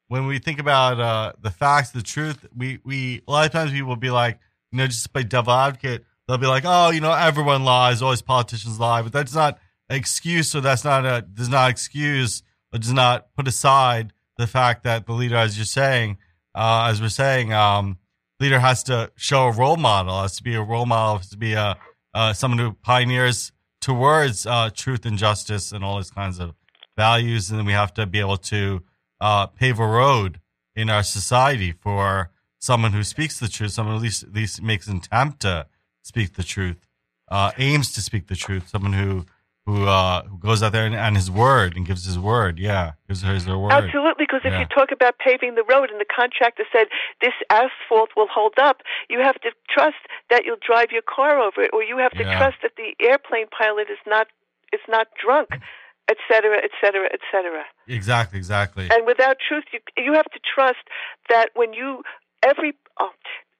[0.08, 3.72] when we think about uh, the facts, the truth, we we a lot of times
[3.72, 4.38] people will be like,
[4.70, 8.02] you know, just to play devil advocate, they'll be like, oh, you know, everyone lies,
[8.02, 9.58] always politicians lie, but that's not
[9.94, 14.84] excuse, or that's not a does not excuse or does not put aside the fact
[14.84, 16.18] that the leader, as you're saying,
[16.54, 17.98] uh, as we're saying, um,
[18.40, 21.38] leader has to show a role model, has to be a role model, has to
[21.38, 21.76] be a
[22.14, 26.54] uh, someone who pioneers towards uh, truth and justice and all these kinds of
[26.96, 28.82] values, and then we have to be able to
[29.20, 30.40] uh, pave a road
[30.76, 34.86] in our society for someone who speaks the truth, someone at least at least makes
[34.86, 35.66] an attempt to
[36.02, 36.86] speak the truth,
[37.30, 39.26] uh, aims to speak the truth, someone who
[39.66, 42.92] who uh, who goes out there and, and his word and gives his word, yeah,
[43.08, 43.72] gives her his word.
[43.72, 44.60] Absolutely, because if Yeah.
[44.60, 46.88] you talk about paving the road and the contractor said
[47.20, 49.96] this asphalt will hold up, you have to trust
[50.30, 52.36] that you'll drive your car over it, or you have to Yeah.
[52.38, 54.28] trust that the airplane pilot is not
[54.72, 55.60] is not drunk,
[56.08, 57.64] et cetera, et cetera, et cetera.
[57.86, 58.90] Exactly, exactly.
[58.90, 60.84] And without truth, you you have to trust
[61.30, 62.02] that when you
[62.42, 63.10] every oh,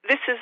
[0.09, 0.39] this is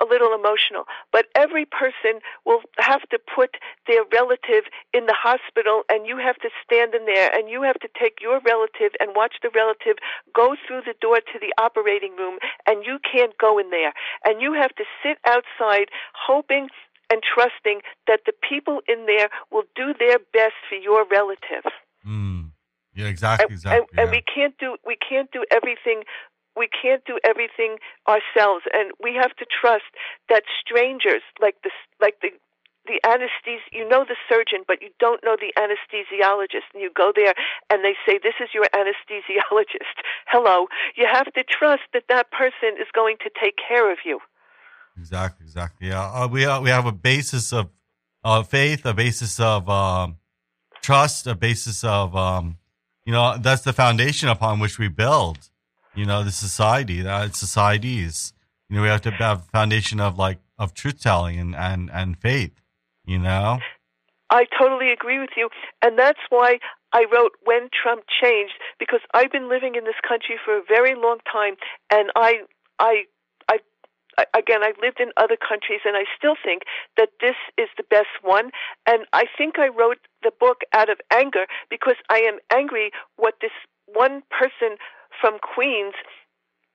[0.00, 5.82] a little emotional, but every person will have to put their relative in the hospital,
[5.88, 9.12] and you have to stand in there, and you have to take your relative and
[9.14, 9.96] watch the relative
[10.34, 13.92] go through the door to the operating room, and you can't go in there,
[14.24, 16.68] and you have to sit outside hoping
[17.12, 21.66] and trusting that the people in there will do their best for your relative
[22.06, 22.52] Mm.
[22.94, 23.86] Yeah, exactly, and, exactly.
[23.92, 24.18] and, and yeah.
[24.18, 26.02] we can't do we can't do everything
[26.56, 29.90] we can't do everything ourselves and we have to trust
[30.28, 32.30] that strangers like the like the
[32.86, 37.12] the anesthesi you know the surgeon but you don't know the anesthesiologist and you go
[37.14, 37.34] there
[37.68, 42.80] and they say this is your anesthesiologist hello you have to trust that that person
[42.80, 44.18] is going to take care of you
[45.00, 45.88] Exactly, exactly.
[45.88, 47.70] Yeah, uh, we uh, we have a basis of
[48.22, 50.18] uh, faith, a basis of um,
[50.82, 52.58] trust, a basis of um,
[53.04, 55.38] you know that's the foundation upon which we build.
[55.94, 58.32] You know, the society, uh, that societies.
[58.68, 61.90] You know, we have to have a foundation of like of truth telling and and
[61.92, 62.52] and faith.
[63.04, 63.58] You know,
[64.30, 65.48] I totally agree with you,
[65.82, 66.60] and that's why
[66.92, 70.94] I wrote When Trump Changed because I've been living in this country for a very
[70.94, 71.54] long time,
[71.90, 72.42] and I,
[72.78, 73.04] I,
[73.48, 73.58] I,
[74.18, 76.62] I again, I've lived in other countries, and I still think
[76.96, 78.50] that this is the best one.
[78.86, 83.34] And I think I wrote the book out of anger because I am angry what
[83.40, 83.54] this
[83.86, 84.76] one person
[85.20, 85.94] from Queens.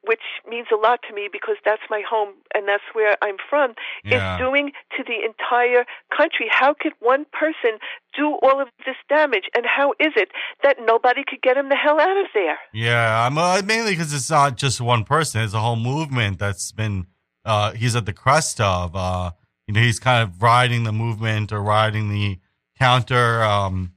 [0.07, 3.73] Which means a lot to me because that's my home and that's where I'm from
[4.03, 4.35] Yeah.
[4.35, 5.83] is doing to the entire
[6.15, 6.45] country.
[6.47, 7.79] How could one person
[8.15, 9.45] do all of this damage?
[9.55, 10.29] And how is it
[10.61, 12.59] that nobody could get him the hell out of there?
[12.71, 13.25] yeah.
[13.25, 17.07] I'm uh, mainly because it's not just one person; it's a whole movement that's been.
[17.43, 18.95] Uh, he's at the crest of.
[18.95, 19.31] Uh,
[19.65, 22.37] you know, he's kind of riding the movement or riding the
[22.77, 23.41] counter.
[23.43, 23.93] Um,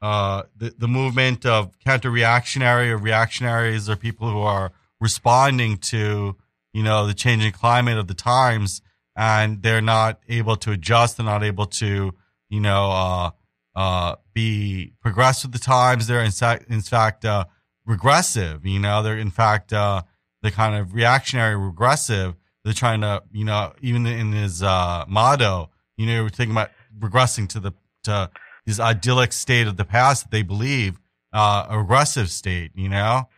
[0.00, 6.36] uh, the, the movement of counter reactionary or reactionaries are people who are responding to,
[6.72, 8.80] you know, the changing climate of the times
[9.16, 11.16] and they're not able to adjust.
[11.16, 12.14] They're not able to,
[12.48, 13.30] you know, uh,
[13.74, 16.06] uh, be progressed with the times.
[16.06, 17.46] They're in, fact in fact, uh,
[17.84, 18.64] regressive.
[18.64, 20.02] You know, they're in fact uh,
[20.42, 22.36] the kind of reactionary regressive.
[22.64, 26.70] They're trying to, you know, even in his uh, motto, you know, we're thinking about
[26.96, 27.72] regressing to the
[28.04, 28.30] to
[28.68, 31.00] this idyllic state of the past that they believe
[31.32, 32.70] uh, a regressive state.
[32.74, 33.28] You know.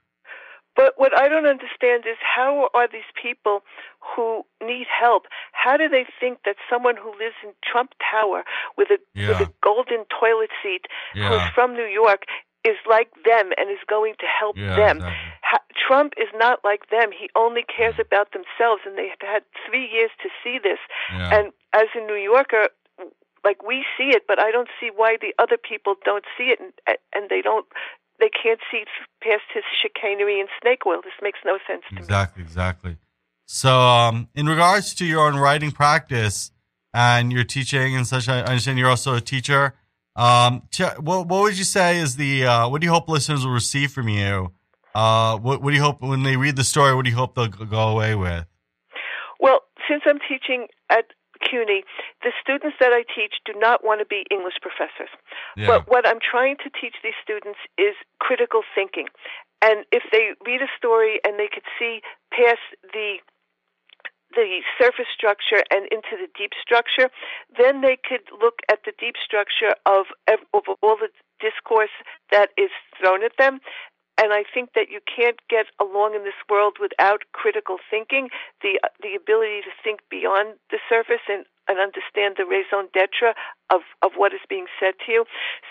[0.77, 3.61] But what I don't understand is how are these people
[4.01, 5.25] who need help?
[5.53, 8.45] How do they think that someone who lives in Trump Tower
[8.79, 9.29] with a Yeah.
[9.29, 11.29] with a golden toilet seat, Yeah.
[11.29, 12.23] who's from New York,
[12.65, 14.97] is like them and is going to help Yeah, them?
[14.99, 15.17] exactly.
[15.87, 17.11] Trump is not like them.
[17.11, 20.79] He only cares about themselves, and they've had three years to see this.
[21.13, 21.35] Yeah.
[21.35, 22.69] And as a New Yorker,
[23.45, 26.61] like we see it, but I don't see why the other people don't see it,
[26.61, 26.73] and
[27.13, 27.67] and they don't.
[28.19, 28.85] They can't see
[29.23, 31.01] past his chicanery and snake oil.
[31.03, 32.01] This makes no sense to me.
[32.03, 32.97] Exactly, exactly.
[33.47, 36.53] So, um, in regards to your own writing practice
[36.95, 39.75] and your teaching and such, I understand you're also a teacher.
[40.15, 40.63] Um,
[40.99, 43.91] what, what would you say is the, uh, what do you hope listeners will receive
[43.91, 44.53] from you?
[44.95, 46.95] Uh, what, what do you hope when they read the story?
[46.95, 48.45] What do you hope they'll go away with?
[49.41, 51.07] Well, since I'm teaching at
[51.43, 51.85] CUNY,
[52.23, 55.11] the students that I teach do not want to be English professors.
[55.57, 55.67] Yeah.
[55.67, 59.07] But what I'm trying to teach these students is critical thinking.
[59.63, 62.01] And if they read a story and they could see
[62.33, 63.19] past the
[64.35, 67.11] the surface structure and into the deep structure,
[67.59, 71.91] then they could look at the deep structure of, of all the discourse
[72.31, 73.59] that is thrown at them.
[74.19, 78.29] And I think that you can't get along in this world without critical thinking,
[78.63, 83.33] the uh, the ability to think beyond the surface and, and understand the raison d'etre
[83.71, 85.25] of, of what is being said to you.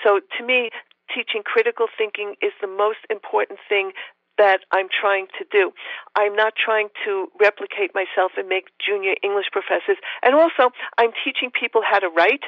[0.03, 0.69] So to me,
[1.13, 3.91] teaching critical thinking is the most important thing
[4.39, 5.71] that I'm trying to do.
[6.15, 9.97] I'm not trying to replicate myself and make junior English professors.
[10.23, 12.47] And also, I'm teaching people how to write,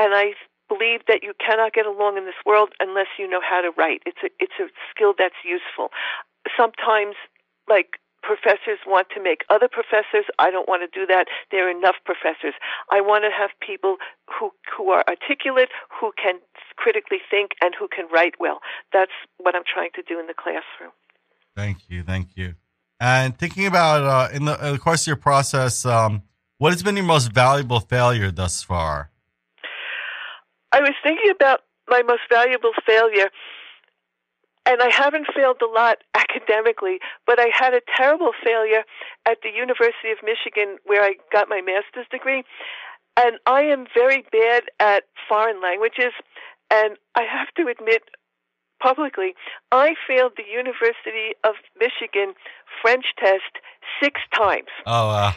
[0.00, 0.32] and I
[0.68, 4.02] believe that you cannot get along in this world unless you know how to write.
[4.06, 5.90] It's a it's a skill that's useful.
[6.56, 7.14] Sometimes,
[7.68, 10.26] like professors want to make other professors.
[10.38, 11.26] I don't want to do that.
[11.50, 12.54] There are enough professors.
[12.90, 16.40] I want to have people who who are articulate, who can
[16.76, 18.60] critically think, and who can write well.
[18.92, 20.92] That's what I'm trying to do in the classroom.
[21.54, 22.02] Thank you.
[22.02, 22.54] Thank you.
[23.00, 26.22] And thinking about, uh, in the, in the course of your process, um,
[26.58, 29.10] what has been your most valuable failure thus far?
[30.72, 33.30] I was thinking about my most valuable failure,
[34.66, 38.82] and I haven't failed a lot academically, but I had a terrible failure
[39.24, 42.44] at the University of Michigan where I got my master's degree.
[43.16, 46.12] And I am very bad at foreign languages,
[46.70, 48.02] and I have to admit
[48.82, 49.34] publicly,
[49.72, 52.34] I failed the University of Michigan
[52.82, 53.56] French test
[54.02, 55.32] six times Oh, uh,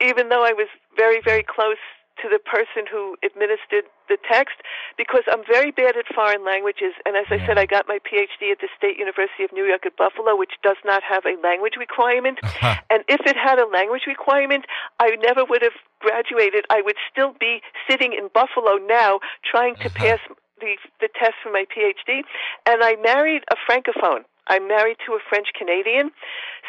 [0.00, 1.78] even though I was very, very close
[2.22, 4.60] to the person who administered the text,
[4.96, 6.92] because I'm very bad at foreign languages.
[7.06, 9.86] And as I said, I got my PhD at the State University of New York
[9.86, 12.38] at Buffalo, which does not have a language requirement.
[12.42, 12.76] Uh-huh.
[12.90, 14.64] and if it had a language requirement,
[15.00, 16.64] I never would have graduated.
[16.70, 20.18] I would still be sitting in Buffalo now trying to uh-huh.
[20.18, 20.20] pass
[20.60, 22.22] the, the test for my PhD.
[22.66, 24.24] And I married a Francophone.
[24.46, 26.10] I'm married to a French Canadian.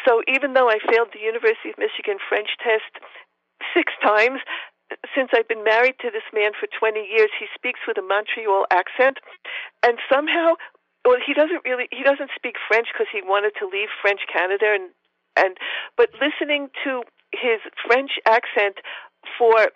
[0.04, 3.04] So even though I failed the University of Michigan French test
[3.74, 4.40] six times,
[5.14, 8.66] since I've been married to this man for 20 years, he speaks with a Montreal
[8.70, 9.18] accent.
[9.82, 10.54] And somehow,
[11.04, 14.74] well, he doesn't really, he doesn't speak French because he wanted to leave French Canada.
[14.74, 14.90] And,
[15.36, 15.56] and,
[15.96, 18.78] but listening to his French accent
[19.38, 19.74] for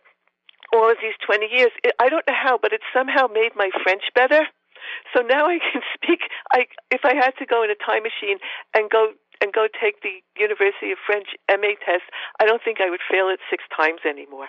[0.73, 3.71] all of these 20 years, it, I don't know how, but it somehow made my
[3.83, 4.47] French better.
[5.15, 6.21] So now I can speak.
[6.53, 8.39] I if I had to go in a time machine
[8.75, 12.05] and go and go take the University of French MA test,
[12.41, 14.49] I don't think I would fail it six times anymore.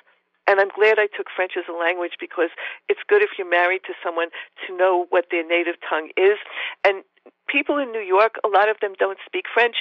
[0.51, 2.51] And I'm glad I took French as a language because
[2.89, 4.27] it's good if you're married to someone
[4.67, 6.35] to know what their native tongue is.
[6.83, 7.07] And
[7.47, 9.77] people in New York, a lot of them don't speak French.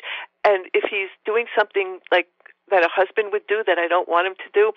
[0.46, 2.28] And if he's doing something like
[2.70, 4.70] that a husband would do that I don't want him to do,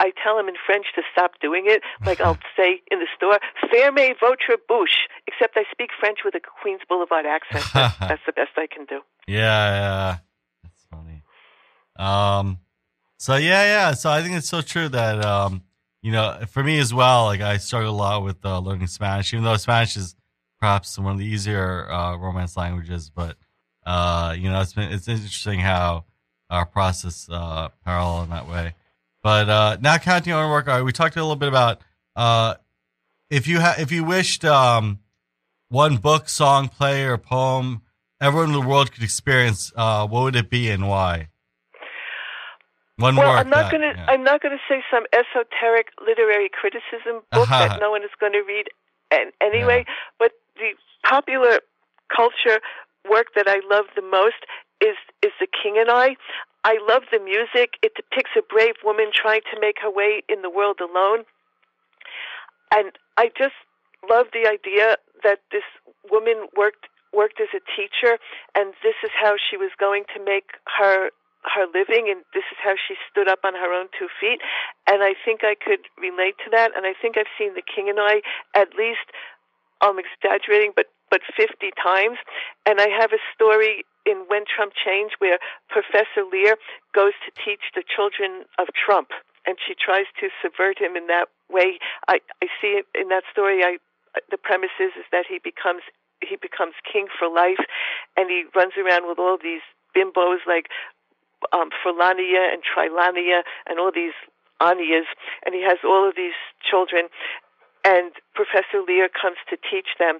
[0.00, 1.80] I tell him in French to stop doing it.
[2.04, 3.38] Like I'll say in the store,
[3.70, 7.64] "Fermez votre bouche." Except I speak French with a Queens Boulevard accent.
[7.74, 9.00] That's, that's the best I can do.
[9.28, 10.16] Yeah, yeah.
[10.64, 11.22] That's funny.
[11.96, 12.58] Um,
[13.18, 13.94] so yeah, yeah.
[13.94, 15.62] So I think it's so true that, um,
[16.02, 19.32] you know, for me as well, like I struggle a lot with uh, learning Spanish,
[19.32, 20.14] even though Spanish is
[20.60, 23.10] perhaps one of the easier uh, Romance languages.
[23.10, 23.36] But
[23.84, 26.04] uh, you know, it's been it's interesting how
[26.50, 28.74] our process uh, parallel in that way.
[29.22, 31.80] But uh, now counting on work, uh, we talked a little bit about
[32.14, 32.54] uh,
[33.30, 35.00] if you ha- if you wished um,
[35.68, 37.82] one book, song, play, or poem
[38.20, 41.28] everyone in the world could experience, uh, what would it be and why?
[42.98, 43.36] One Well, more.
[43.36, 43.94] I'm not going to.
[44.08, 48.32] I'm not going to say some esoteric literary criticism book that no one is going
[48.32, 48.68] to read
[49.10, 49.84] an, anyway.
[49.86, 49.94] Yeah.
[50.18, 50.72] But the
[51.04, 51.60] popular
[52.14, 52.60] culture
[53.08, 54.48] work that I love the most
[54.80, 56.16] is is The King and I.
[56.64, 57.78] I love the music.
[57.82, 61.24] It depicts a brave woman trying to make her way in the world alone.
[62.74, 63.54] And I just
[64.08, 65.62] love the idea that this
[66.10, 68.18] woman worked worked as a teacher
[68.54, 71.10] and this is how she was going to make her
[71.44, 74.40] her living and this is how she stood up on her own two feet
[74.86, 77.88] and I think I could relate to that and I think I've seen The King
[77.88, 78.22] and I
[78.54, 79.06] at least
[79.80, 82.18] I'm exaggerating but but 50 times
[82.66, 85.38] and I have a story in When Trump Changed where
[85.70, 86.56] Professor Lear
[86.94, 89.14] goes to teach the children of Trump
[89.46, 91.78] and she tries to subvert him in that way.
[92.08, 93.62] I, I see it in that story.
[93.62, 93.78] I,
[94.30, 95.82] the premise is, is that he becomes
[96.24, 97.60] he becomes king for life,
[98.16, 99.60] and he runs around with all these
[99.94, 100.66] bimbos like
[101.52, 104.16] um, Fulania and Trilania and all these
[104.60, 105.08] Anias,
[105.44, 107.08] and he has all of these children.
[107.84, 110.18] And Professor Lear comes to teach them,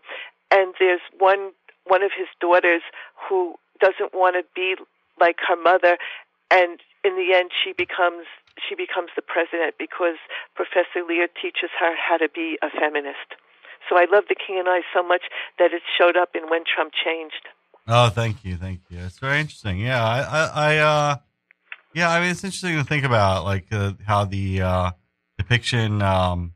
[0.51, 1.53] and there's one
[1.87, 2.83] one of his daughters
[3.15, 4.75] who doesn't want to be
[5.21, 5.97] like her mother,
[6.51, 8.27] and in the end, she becomes
[8.69, 10.17] she becomes the president because
[10.55, 13.37] Professor Lear teaches her how to be a feminist.
[13.89, 16.65] So I love The King and I so much that it showed up in When
[16.67, 17.47] Trump Changed.
[17.89, 18.99] Oh, thank you, thank you.
[18.99, 19.79] It's very interesting.
[19.79, 21.17] Yeah, I, I, I uh,
[21.95, 24.91] yeah, I mean, it's interesting to think about, like uh, how the uh,
[25.39, 26.53] depiction, um,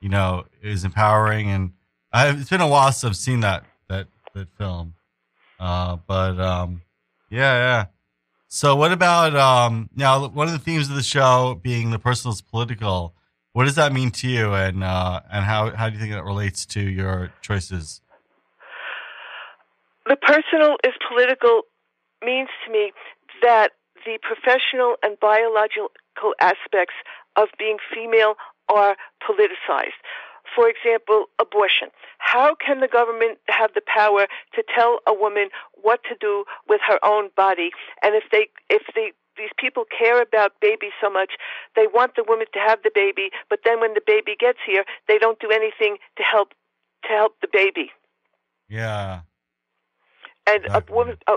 [0.00, 1.72] you know, is empowering, and
[2.12, 4.94] I've, it's been a while since I've seen that that that film.
[5.60, 6.82] Uh, but um,
[7.30, 7.84] yeah, yeah.
[8.48, 10.26] So, what about um, now?
[10.28, 13.14] One of the themes of the show being the personal is political.
[13.52, 16.24] What does that mean to you, and uh, and how how do you think that
[16.24, 18.02] relates to your choices?
[20.06, 21.62] The personal is political
[22.24, 22.92] means to me
[23.42, 23.72] that
[24.04, 26.94] the professional and biological aspects
[27.36, 28.34] of being female
[28.68, 29.98] are politicized.
[30.54, 31.88] For example, abortion.
[32.18, 35.48] How can the government have the power to tell a woman
[35.80, 37.70] what to do with her own body?
[38.02, 41.32] And if they, if these people care about babies so much,
[41.74, 44.84] they want the woman to have the baby, but then when the baby gets here,
[45.08, 46.50] they don't do anything to help,
[47.04, 47.90] to help the baby.
[48.68, 49.20] Yeah.
[50.46, 51.34] And a woman, a,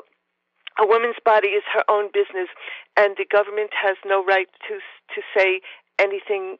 [0.82, 2.50] a woman's body is her own business,
[2.98, 4.76] and the government has no right to
[5.16, 5.62] to say
[6.00, 6.58] anything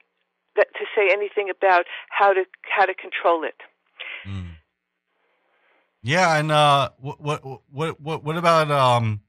[0.56, 3.56] that to say anything about how to how to control it.
[4.28, 4.52] Mm.
[6.04, 9.22] Yeah, and uh, what what what what what about um,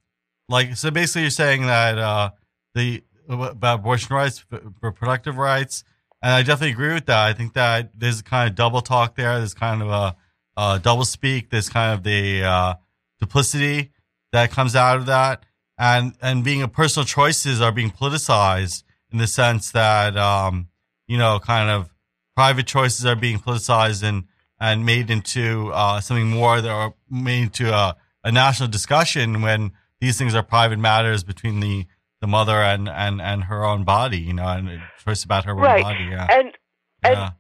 [0.49, 2.31] like so basically you're saying that uh,
[2.75, 4.45] the about abortion rights,
[4.83, 5.85] reproductive rights,
[6.23, 7.19] and I definitely agree with that.
[7.19, 9.39] I think that there's kind of double talk there.
[9.39, 10.17] There's kind of a,
[10.57, 11.51] a double speak.
[11.51, 12.75] There's kind of the uh,
[13.21, 13.93] duplicity
[14.33, 15.45] that comes out of that,
[15.79, 20.69] and and being a personal choices are being politicized in the sense that um,
[21.07, 21.91] you know, kind of
[22.35, 24.25] private choices are being politicized and,
[24.61, 29.73] and made into uh, something more that are made into a, a, national discussion when
[30.01, 31.87] these things are private matters between the,
[32.21, 35.79] the mother and, and, and her own body, you know, and choice about her right.
[35.79, 36.05] own body.
[36.11, 36.27] Yeah.
[36.31, 36.53] And,
[37.03, 37.31] and, yeah.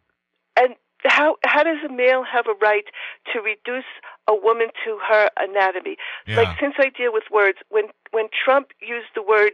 [0.56, 2.84] and how, how does a male have a right
[3.32, 3.84] to reduce
[4.28, 5.96] a woman to her anatomy?
[6.26, 6.36] Yeah.
[6.36, 9.52] Like, since I deal with words, when, when Trump used the word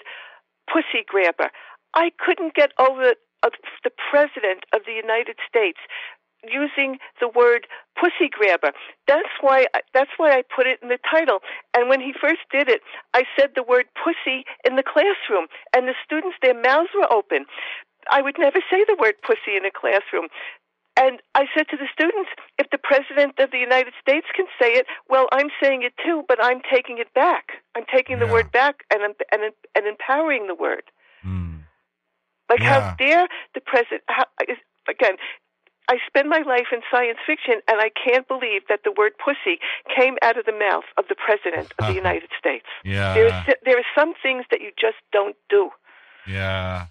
[0.72, 1.50] pussy grabber,
[1.94, 5.78] I couldn't get over the President of the United States
[6.48, 7.66] using the word
[7.98, 8.72] pussy grabber.
[9.06, 11.38] That's why that's why I put it in the title.
[11.74, 12.80] And when he first did it,
[13.14, 17.46] I said the word pussy in the classroom, and the students their mouths were open.
[18.10, 20.28] I would never say the word pussy in a classroom.
[20.96, 24.74] And I said to the students, if the President of the United States can say
[24.74, 27.52] it, well, I'm saying it too, but I'm taking it back.
[27.74, 28.26] I'm taking yeah.
[28.26, 30.84] the word back and, and, and empowering the word.
[31.24, 31.60] Mm.
[32.50, 32.90] Like, yeah.
[32.90, 34.02] how dare the president?
[34.08, 34.24] How,
[34.88, 35.16] again,
[35.88, 39.58] I spend my life in science fiction, and I can't believe that the word "pussy"
[39.94, 42.66] came out of the mouth of the president of the United States.
[42.84, 45.70] Yeah, there's there are some things that you just don't do.
[46.26, 46.86] Yeah.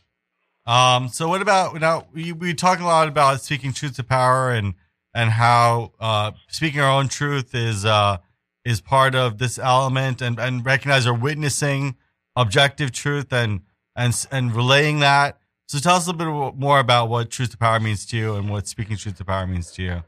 [0.65, 1.07] Um.
[1.09, 2.07] So, what about now?
[2.13, 4.75] We we talk a lot about speaking truth to power, and
[5.13, 8.17] and how uh, speaking our own truth is uh
[8.63, 11.95] is part of this element, and and recognize or witnessing
[12.35, 13.61] objective truth, and
[13.95, 15.41] and and relaying that
[15.71, 18.35] so tell us a little bit more about what truth to power means to you
[18.35, 20.03] and what speaking truth to power means to you.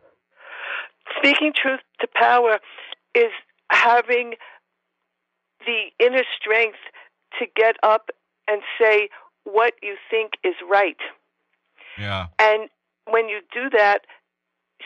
[1.17, 2.59] Speaking truth to power
[3.15, 3.31] is
[3.71, 4.33] having
[5.65, 6.79] the inner strength
[7.39, 8.09] to get up
[8.45, 9.07] and say
[9.43, 10.97] what you think is right.
[11.97, 12.27] Yeah.
[12.39, 12.69] And
[13.09, 14.01] when you do that,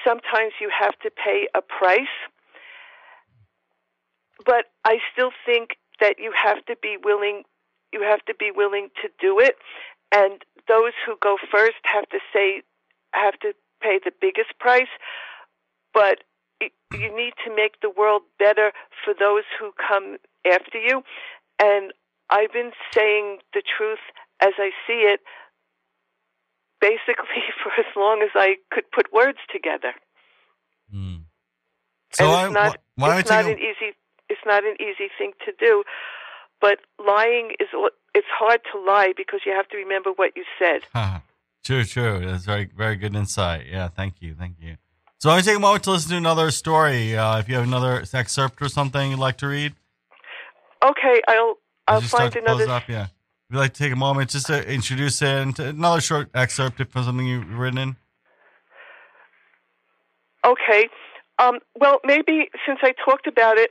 [0.05, 2.07] sometimes you have to pay a price.
[4.45, 7.43] But I still think that you have to be willing
[7.93, 9.55] you have to be willing to do it
[10.11, 12.61] and those who go first have to say
[13.13, 14.91] have to pay the biggest price,
[15.93, 16.23] but
[16.61, 18.71] you need to make the world better
[19.03, 21.03] for those who come after you.
[21.59, 21.93] And
[22.29, 23.99] I've been saying the truth
[24.41, 25.21] as I see it
[26.79, 29.93] basically for as long as I could put words together.
[30.93, 31.23] Mm.
[32.13, 33.95] So and it's I, not, why it's not an easy
[34.29, 35.83] it's not an easy thing to do.
[36.59, 37.67] But lying is
[38.15, 40.81] it's hard to lie because you have to remember what you said.
[41.63, 42.25] true, true.
[42.25, 43.67] That's very very good insight.
[43.69, 44.77] Yeah, thank you, thank you.
[45.19, 47.17] So I'm take a moment to listen to another story.
[47.17, 49.73] Uh, if you have another excerpt or something you'd like to read.
[50.83, 51.55] Okay, I'll
[51.87, 52.69] I'll find another.
[52.69, 53.07] Up, yeah.
[53.49, 56.81] Would you like to take a moment just to introduce it and another short excerpt
[56.91, 57.95] from something you've written?
[60.45, 60.89] Okay.
[61.39, 63.69] Um, well, maybe since I talked about it,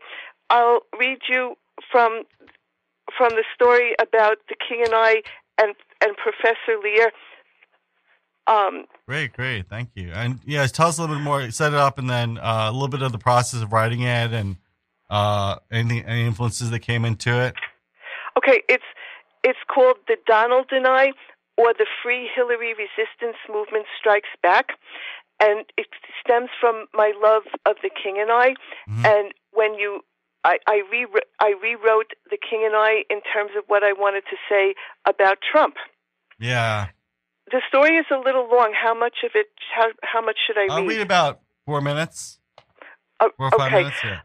[0.49, 1.57] I'll read you
[1.93, 2.23] from
[3.17, 5.23] from the story about the king and I
[5.61, 7.13] and and Professor Lear.
[8.47, 10.11] Um, great, great, thank you.
[10.13, 11.51] And yeah, tell us a little bit more.
[11.51, 14.33] Set it up, and then uh, a little bit of the process of writing it,
[14.33, 14.57] and
[15.11, 17.55] uh, any any influences that came into it.
[18.39, 18.85] Okay, it's
[19.47, 21.13] it's called the Donald and I
[21.57, 24.71] or the Free Hillary Resistance Movement Strikes Back,
[25.41, 25.87] and it
[26.21, 28.49] stems from my love of the King and I.
[28.91, 29.07] Mm-hmm.
[29.07, 30.01] And when you
[30.45, 34.23] I, I, re- I rewrote The King and I in terms of what I wanted
[34.31, 34.75] to say
[35.05, 35.75] about Trump.
[36.39, 36.89] Yeah.
[37.51, 38.73] The story is a little long.
[38.81, 39.47] How much of it?
[39.75, 40.71] How how much should I read?
[40.71, 42.41] I'll read about four minutes.
[43.21, 43.83] Uh, four or five okay.
[43.83, 43.97] minutes.
[44.03, 44.21] Yeah.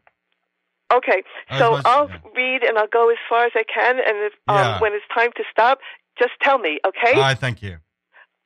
[0.91, 1.23] Okay,
[1.57, 4.57] so much, I'll read and I'll go as far as I can, and if, um,
[4.57, 4.81] yeah.
[4.81, 5.79] when it's time to stop,
[6.19, 7.15] just tell me, okay?
[7.15, 7.77] All right, thank you.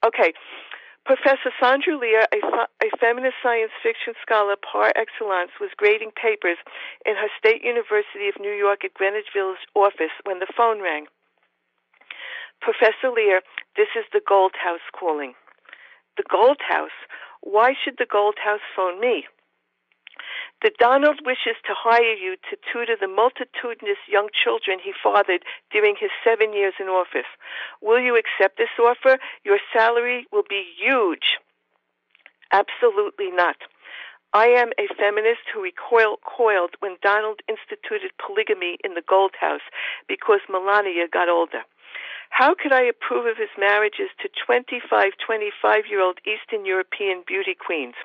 [0.06, 0.34] Okay.
[1.06, 2.40] Professor Sandra Lear, a,
[2.82, 6.58] a, feminist science fiction scholar par excellence, was grading papers
[7.06, 11.06] in her State University of New York at Greenwich Village office when the phone rang.
[12.60, 13.42] Professor Lear,
[13.78, 15.34] this is the Gold House calling.
[16.18, 16.98] The Gold House?
[17.42, 19.26] Why should the Gold House phone me?
[20.80, 26.12] Donald wishes to hire you to tutor the multitudinous young children he fathered during his
[26.24, 27.30] seven years in office.
[27.82, 29.20] Will you accept this offer?
[29.44, 31.38] Your salary will be huge.
[32.52, 33.58] Absolutely not.
[34.34, 39.64] I am a feminist who recoiled when Donald instituted polygamy in the Gold House
[40.08, 41.64] because Melania got older.
[42.36, 44.84] How could I approve of his marriages to 25,
[45.26, 47.96] 25 year old Eastern European beauty queens?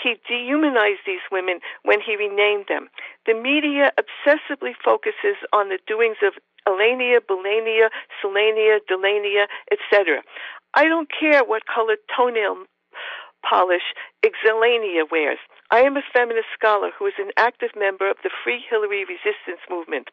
[0.00, 2.86] He dehumanized these women when he renamed them.
[3.26, 6.34] The media obsessively focuses on the doings of
[6.68, 7.90] Elenia, Belania,
[8.22, 10.22] Selenia, Delania, etc.
[10.74, 12.70] I don't care what color toenail
[13.44, 13.92] polish
[14.24, 15.38] Exilania wears.
[15.70, 19.60] I am a feminist scholar who is an active member of the Free Hillary resistance
[19.68, 20.08] movement.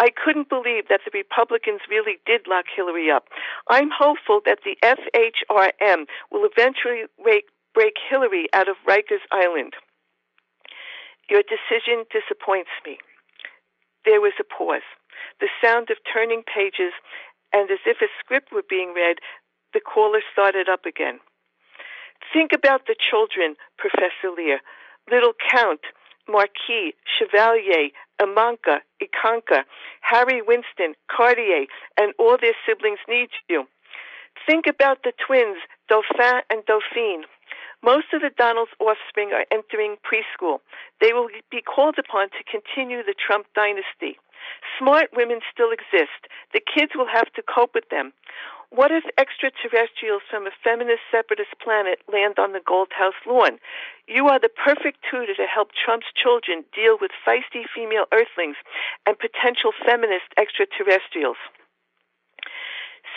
[0.00, 3.28] I couldn't believe that the Republicans really did lock Hillary up.
[3.70, 9.74] I'm hopeful that the FHRM will eventually break, break Hillary out of Rikers Island.
[11.30, 12.98] Your decision disappoints me.
[14.04, 14.82] There was a pause,
[15.40, 16.92] the sound of turning pages,
[17.52, 19.18] and as if a script were being read,
[19.72, 21.20] the caller started up again.
[22.32, 24.60] Think about the children, Professor Lear.
[25.10, 25.80] Little Count,
[26.28, 29.64] Marquis, Chevalier, Amanka, Ikanka,
[30.00, 31.66] Harry Winston, Cartier,
[31.98, 33.66] and all their siblings need you.
[34.46, 35.58] Think about the twins,
[35.88, 37.24] Dauphin and Dauphine.
[37.82, 40.58] Most of the Donald's offspring are entering preschool.
[41.00, 44.18] They will be called upon to continue the Trump dynasty.
[44.78, 46.30] Smart women still exist.
[46.52, 48.12] The kids will have to cope with them.
[48.72, 53.60] What if extraterrestrials from a feminist separatist planet land on the Gold House lawn?
[54.08, 58.56] You are the perfect tutor to help Trump's children deal with feisty female earthlings
[59.04, 61.36] and potential feminist extraterrestrials.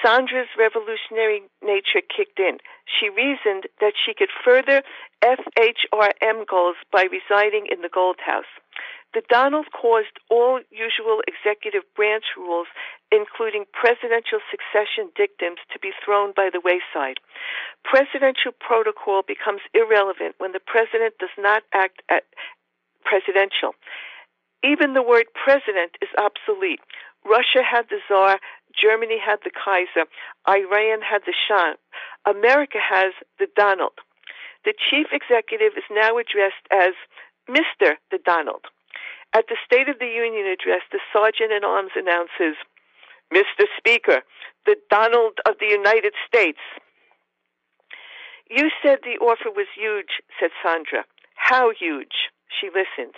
[0.03, 2.59] Sandra's revolutionary nature kicked in.
[2.83, 4.83] She reasoned that she could further
[5.23, 8.51] FHRM goals by residing in the Gold House.
[9.15, 12.67] The Donald caused all usual executive branch rules,
[13.15, 17.23] including presidential succession dictums, to be thrown by the wayside.
[17.87, 22.27] Presidential protocol becomes irrelevant when the president does not act at
[23.07, 23.71] presidential.
[24.67, 26.83] Even the word president is obsolete.
[27.23, 28.43] Russia had the czar,
[28.75, 30.11] Germany had the Kaiser,
[30.43, 31.79] Iran had the Shah,
[32.27, 33.95] America has the Donald.
[34.65, 36.91] The chief executive is now addressed as
[37.47, 37.95] Mr.
[38.11, 38.67] the Donald.
[39.35, 42.55] At the State of the Union address, the Sergeant at Arms announces,
[43.33, 43.67] Mr.
[43.77, 44.23] Speaker,
[44.65, 46.63] the Donald of the United States.
[48.49, 51.03] You said the offer was huge, said Sandra.
[51.35, 52.31] How huge?
[52.47, 53.15] She listened.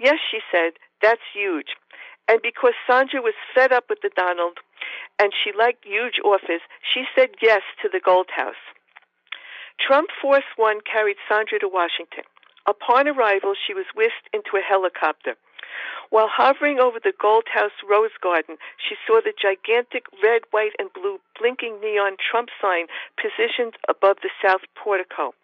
[0.00, 1.78] Yes, she said, that's huge.
[2.26, 4.58] And because Sandra was fed up with the Donald
[5.20, 8.58] and she liked huge offers, she said yes to the Gold House.
[9.78, 12.24] Trump Force One carried Sandra to Washington.
[12.66, 15.36] Upon arrival, she was whisked into a helicopter.
[16.10, 20.92] While hovering over the Gold House Rose Garden, she saw the gigantic red, white, and
[20.92, 22.86] blue blinking neon Trump sign
[23.20, 25.34] positioned above the south portico.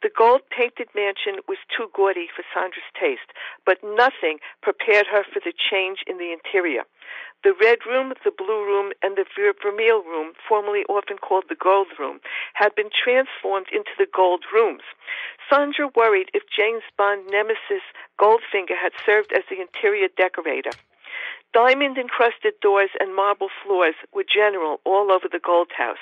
[0.00, 3.32] The gold painted mansion was too gaudy for Sandra's taste,
[3.66, 6.84] but nothing prepared her for the change in the interior.
[7.42, 11.88] The red room, the blue room, and the vermeil room, formerly often called the gold
[11.98, 12.20] room,
[12.54, 14.82] had been transformed into the gold rooms.
[15.50, 17.82] Sandra worried if James Bond nemesis
[18.20, 20.70] Goldfinger had served as the interior decorator.
[21.54, 25.96] Diamond encrusted doors and marble floors were general all over the Gold House.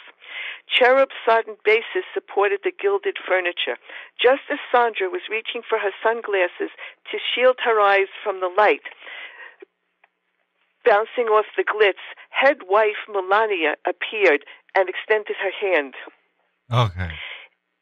[0.68, 3.78] Cherub sodden bases supported the gilded furniture.
[4.20, 6.74] Just as Sandra was reaching for her sunglasses
[7.10, 8.82] to shield her eyes from the light,
[10.84, 14.44] bouncing off the glitz, head wife Melania appeared
[14.74, 15.94] and extended her hand.
[16.72, 17.12] Okay.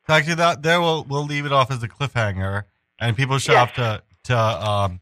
[0.09, 2.65] Actually, that there we'll we'll leave it off as a cliffhanger,
[3.01, 3.71] and people should Yes.
[3.71, 5.01] have to to um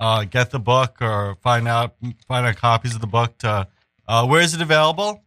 [0.00, 1.96] uh get the book or find out
[2.28, 3.38] find out copies of the book.
[3.38, 3.68] To
[4.08, 5.22] uh, where is it available?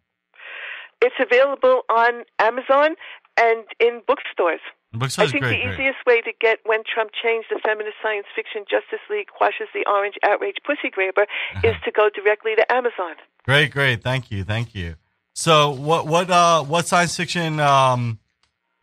[1.01, 2.95] It's available on Amazon
[3.37, 4.59] and in bookstores.
[4.91, 5.59] The bookstore I think great.
[5.59, 5.73] the great.
[5.79, 9.85] easiest way to get When Trump Changed the Feminist Science Fiction Justice League Quashes the
[9.87, 11.25] Orange Outrage Pussy Grabber
[11.63, 13.15] is to go directly to Amazon.
[13.43, 14.03] Great, great.
[14.03, 14.95] Thank you, thank you.
[15.33, 18.19] So, what what uh what science fiction um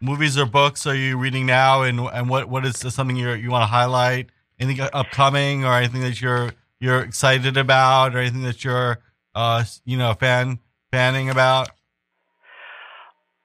[0.01, 3.51] movies or books are you reading now, and and what what is something you you
[3.51, 4.31] want to highlight?
[4.59, 8.99] Anything upcoming or anything that you're you're excited about, or anything that you're
[9.35, 10.59] uh you know fan
[10.91, 11.69] fanning about?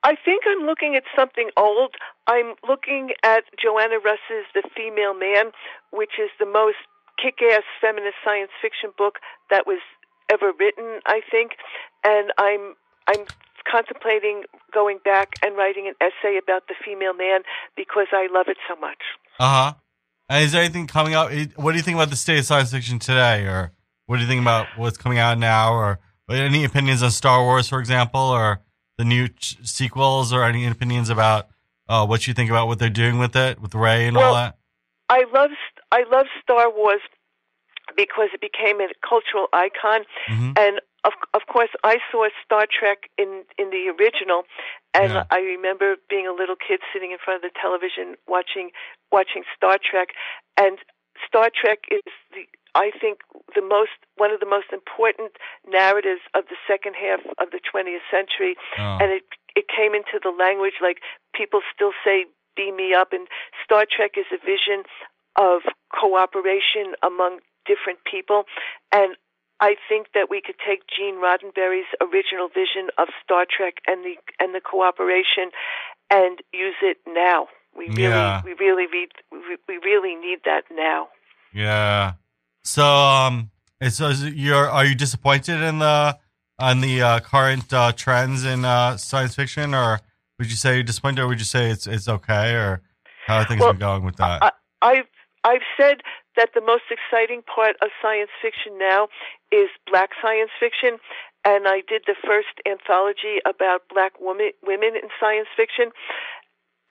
[0.04, 1.96] I think I'm looking at something old.
[2.26, 5.52] I'm looking at Joanna Russ's The Female Man,
[5.92, 6.78] which is the most
[7.22, 9.20] kick ass feminist science fiction book
[9.52, 9.80] that was
[10.32, 11.52] ever written, I think.
[12.04, 12.76] And I'm
[13.08, 13.26] I'm
[13.70, 14.44] contemplating
[14.74, 17.42] going back and writing an essay about the female man
[17.76, 19.02] because I love it so much.
[19.40, 19.74] Uh huh.
[20.32, 21.34] And is there anything coming out?
[21.58, 23.74] What do you think about the state of science fiction today, or
[24.06, 27.68] what do you think about what's coming out now, or any opinions on Star Wars,
[27.68, 28.62] for example, or
[28.98, 31.50] the new ch- sequels, or any opinions about
[31.90, 34.58] uh, what you think about what they're doing with it, with Rey and all that?
[35.10, 35.52] I love
[35.92, 37.02] I love Star Wars
[37.98, 40.58] because it became a cultural icon, Mhm.
[40.58, 44.44] and of of course I saw Star Trek in in the original,
[44.94, 45.24] and Yeah.
[45.32, 48.72] I remember being a little kid sitting in front of the television watching
[49.12, 50.10] watching Star Trek,
[50.58, 50.78] and
[51.28, 52.02] Star Trek is
[52.34, 53.20] the I think
[53.54, 55.32] the most one of the most important
[55.68, 58.98] narratives of the second half of the 20th century Oh.
[59.02, 59.24] and it
[59.56, 61.00] it came into the language like
[61.34, 62.26] people still say
[62.56, 63.28] beam me up and
[63.64, 64.84] star trek is a vision
[65.36, 68.44] of cooperation among different people
[68.94, 69.16] and
[69.62, 74.16] i think that we could take gene roddenberry's original vision of star trek and the
[74.40, 75.52] and the cooperation
[76.10, 77.48] and use it now
[77.78, 78.42] we really Yeah.
[78.44, 81.08] we really read we, we really need that now
[81.54, 82.14] Yeah.
[82.64, 83.50] So, um,
[83.90, 86.18] so you're are you disappointed in the
[86.60, 90.00] on the uh, current uh, trends in uh, science fiction, or
[90.38, 92.82] would you say you're disappointed, or would you say it's it's okay, or
[93.26, 94.44] how are things Well, been going with that?
[94.44, 94.52] I,
[94.84, 95.08] I've
[95.44, 95.98] I've said
[96.36, 99.08] that the most exciting part of science fiction now
[99.52, 100.98] is black science fiction,
[101.44, 105.92] and I did the first anthology about black women women in science fiction,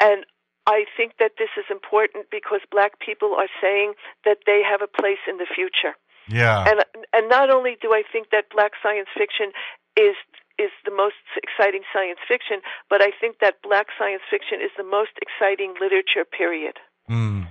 [0.01, 0.27] and
[0.67, 4.91] I think that this is important because black people are saying that they have a
[4.91, 5.97] place in the future.
[6.29, 6.65] yeah.
[6.69, 9.53] And and not only do I think that black science fiction
[9.97, 10.17] is
[10.59, 12.61] is the most exciting science fiction,
[12.91, 16.25] but I think that black science fiction is the most exciting literature.
[16.29, 16.77] Period.
[17.09, 17.49] Mm.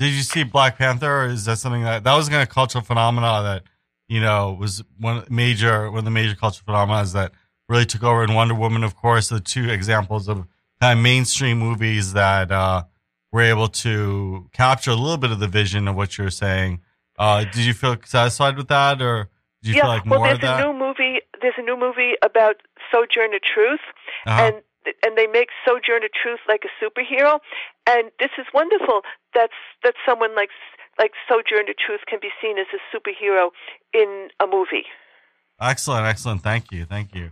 [0.00, 1.22] Did you see Black Panther?
[1.22, 3.62] Or is that something that that was kind of cultural phenomena that
[4.08, 7.32] you know was one major one of the major cultural phenomena that
[7.68, 8.22] really took over?
[8.24, 10.46] And Wonder Woman, of course, the two examples of
[10.80, 12.84] kind of mainstream movies that uh,
[13.30, 16.80] were able to capture a little bit of the vision of what you're saying.
[17.18, 19.28] Uh, did you feel satisfied with that, or
[19.62, 20.60] did you yeah, feel like well, more there's of that?
[20.66, 21.20] a new movie.
[21.42, 22.56] There's a new movie about
[22.90, 23.80] Sojourner Truth,
[24.26, 24.42] Uh-huh.
[24.42, 24.62] and
[25.02, 27.40] and they make Sojourner Truth like a superhero,
[27.86, 29.02] and this is wonderful.
[29.34, 29.52] That's
[29.82, 30.50] that someone like
[30.98, 33.50] like Sojourner Truth can be seen as a superhero
[33.92, 34.86] in a movie.
[35.60, 36.42] Excellent, excellent.
[36.42, 37.30] Thank you, thank you.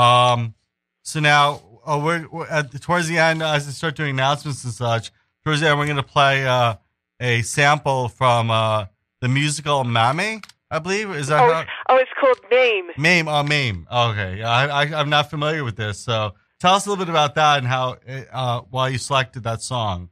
[0.00, 0.54] Um,
[1.02, 4.72] so now oh, we're, we're at towards the end as I start doing announcements and
[4.72, 5.10] such.
[5.44, 6.76] Towards the end, we're going to play uh,
[7.20, 8.86] a sample from uh,
[9.20, 10.40] the musical Mame.
[10.70, 12.90] I believe is that Oh, how, it's, oh, it's called Name.
[12.96, 13.28] Mame?
[13.28, 13.86] Oh, Mame.
[13.92, 16.32] Okay, I, I, I'm not familiar with this, so
[16.64, 17.96] tell us a little bit about that and how
[18.32, 20.08] uh, why you selected that song.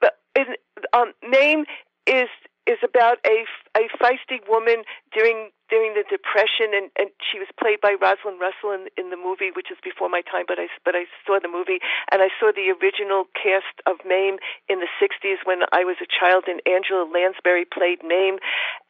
[0.00, 0.44] But in,
[0.92, 1.64] um, Mame
[2.06, 2.28] is
[2.66, 3.46] is about a
[3.78, 4.82] a feisty woman
[5.14, 9.16] during during the depression and and she was played by Rosalind Russell in in the
[9.16, 11.78] movie which is before my time but I but I saw the movie
[12.12, 14.36] and I saw the original cast of Mame
[14.68, 18.42] in the 60s when I was a child and Angela Lansbury played Mame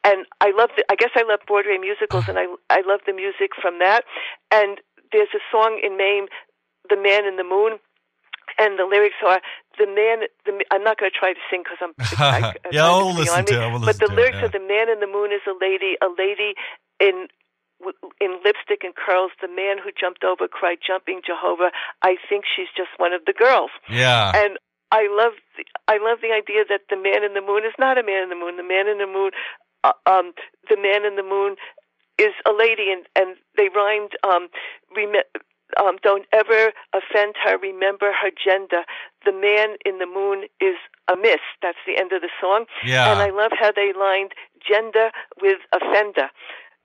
[0.03, 3.13] and I love the, I guess I love Broadway musicals and I I love the
[3.13, 4.03] music from that
[4.51, 4.81] and
[5.11, 6.27] there's a song in Mame
[6.89, 7.79] the man in the moon
[8.57, 9.41] and the lyrics are
[9.77, 10.27] the man.
[10.45, 11.93] The, I'm not going to try to sing because I'm.
[12.17, 13.71] I, yeah, I'll listen to it.
[13.71, 14.45] We'll but the lyrics it, yeah.
[14.45, 16.55] are the man in the moon is a lady, a lady
[16.99, 17.27] in
[18.19, 19.31] in lipstick and curls.
[19.41, 23.33] The man who jumped over cried, "Jumping Jehovah." I think she's just one of the
[23.33, 23.71] girls.
[23.89, 24.31] Yeah.
[24.33, 24.57] And
[24.91, 27.97] I love the, I love the idea that the man in the moon is not
[27.97, 28.57] a man in the moon.
[28.57, 29.31] The man in the moon,
[29.83, 30.33] uh, um,
[30.69, 31.57] the man in the moon
[32.17, 34.11] is a lady, and and they rhymed.
[34.23, 34.49] Um,
[34.95, 35.23] rem-
[35.75, 37.57] um, don't ever offend her.
[37.57, 38.83] Remember her gender.
[39.25, 40.75] The man in the moon is
[41.11, 41.43] a miss.
[41.61, 42.65] That's the end of the song.
[42.85, 43.11] Yeah.
[43.11, 44.31] And I love how they lined
[44.65, 45.11] gender
[45.41, 46.29] with offender.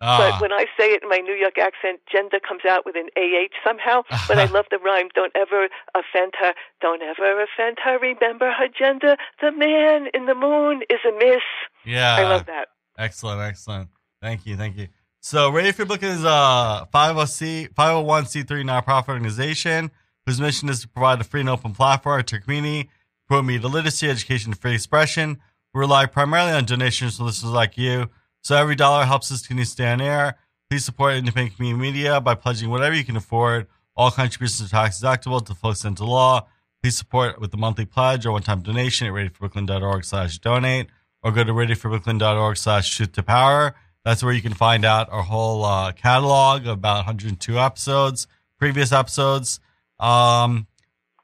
[0.00, 0.18] Ah.
[0.18, 3.08] But when I say it in my New York accent, gender comes out with an
[3.16, 4.02] AH somehow.
[4.26, 5.08] But I love the rhyme.
[5.14, 6.52] Don't ever offend her.
[6.80, 8.00] Don't ever offend her.
[8.00, 9.16] Remember her gender.
[9.40, 11.42] The man in the moon is a miss.
[11.84, 12.16] yeah.
[12.16, 12.68] I love that.
[12.98, 13.90] Excellent, excellent.
[14.20, 14.88] Thank you, thank you.
[15.24, 19.92] So, Radio Free Brooklyn is a 50C, 501c3 nonprofit organization
[20.26, 22.90] whose mission is to provide a free and open platform to community,
[23.28, 25.38] promote media literacy, education, and free expression.
[25.72, 28.10] We rely primarily on donations from listeners like you.
[28.42, 30.38] So, every dollar helps us continue to stay on air.
[30.68, 33.68] Please support independent community media by pledging whatever you can afford.
[33.94, 36.48] All contributions are tax deductible to folks into law.
[36.82, 40.88] Please support with a monthly pledge or one-time donation at radiofreebrooklyn.org slash donate
[41.22, 43.76] or go to radiofreebrooklyn.org slash shoot to power.
[44.04, 48.26] That's where you can find out our whole uh, catalog about 102 episodes,
[48.58, 49.60] previous episodes.
[50.00, 50.66] Um,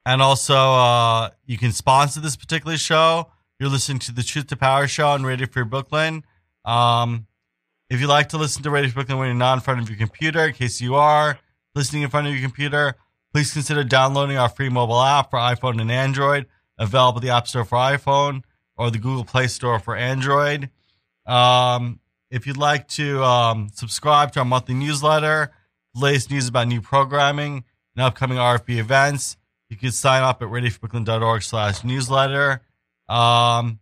[0.07, 3.31] and also, uh, you can sponsor this particular show.
[3.59, 6.24] You're listening to the Truth to Power show on Radio Free Brooklyn.
[6.64, 7.26] Um,
[7.91, 9.89] if you like to listen to Radio Free Brooklyn when you're not in front of
[9.89, 11.39] your computer, in case you are
[11.74, 12.95] listening in front of your computer,
[13.33, 16.47] please consider downloading our free mobile app for iPhone and Android,
[16.79, 18.43] available at the App Store for iPhone
[18.76, 20.70] or the Google Play Store for Android.
[21.26, 21.99] Um,
[22.31, 25.53] if you'd like to um, subscribe to our monthly newsletter,
[25.95, 27.64] latest news about new programming
[27.97, 29.37] and upcoming RFB events,
[29.68, 32.62] you can sign up at radiofreebrooklyn.org slash newsletter.
[33.09, 33.81] Um,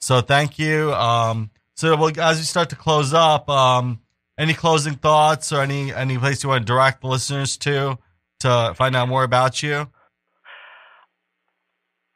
[0.00, 0.92] So thank you.
[0.94, 4.00] Um, so we'll, as we start to close up, um,
[4.38, 7.98] any closing thoughts or any any place you want to direct the listeners to
[8.40, 9.86] to find out more about you?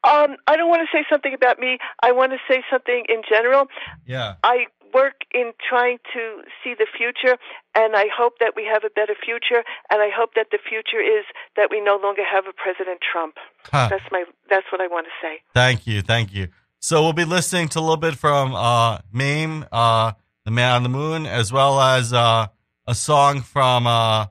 [0.04, 1.78] Um, I don't want to say something about me.
[2.02, 3.66] I want to say something in general.
[4.06, 4.34] Yeah.
[4.42, 7.38] I work in trying to see the future,
[7.74, 9.64] and I hope that we have a better future.
[9.90, 11.24] And I hope that the future is
[11.56, 13.36] that we no longer have a President Trump.
[13.64, 13.88] Huh.
[13.90, 14.24] That's my.
[14.50, 15.40] That's what I want to say.
[15.54, 16.48] Thank you, thank you.
[16.84, 20.12] So we'll be listening to a little bit from uh, Mame, uh,
[20.44, 22.48] the Man on the Moon, as well as uh,
[22.86, 24.26] a song from uh,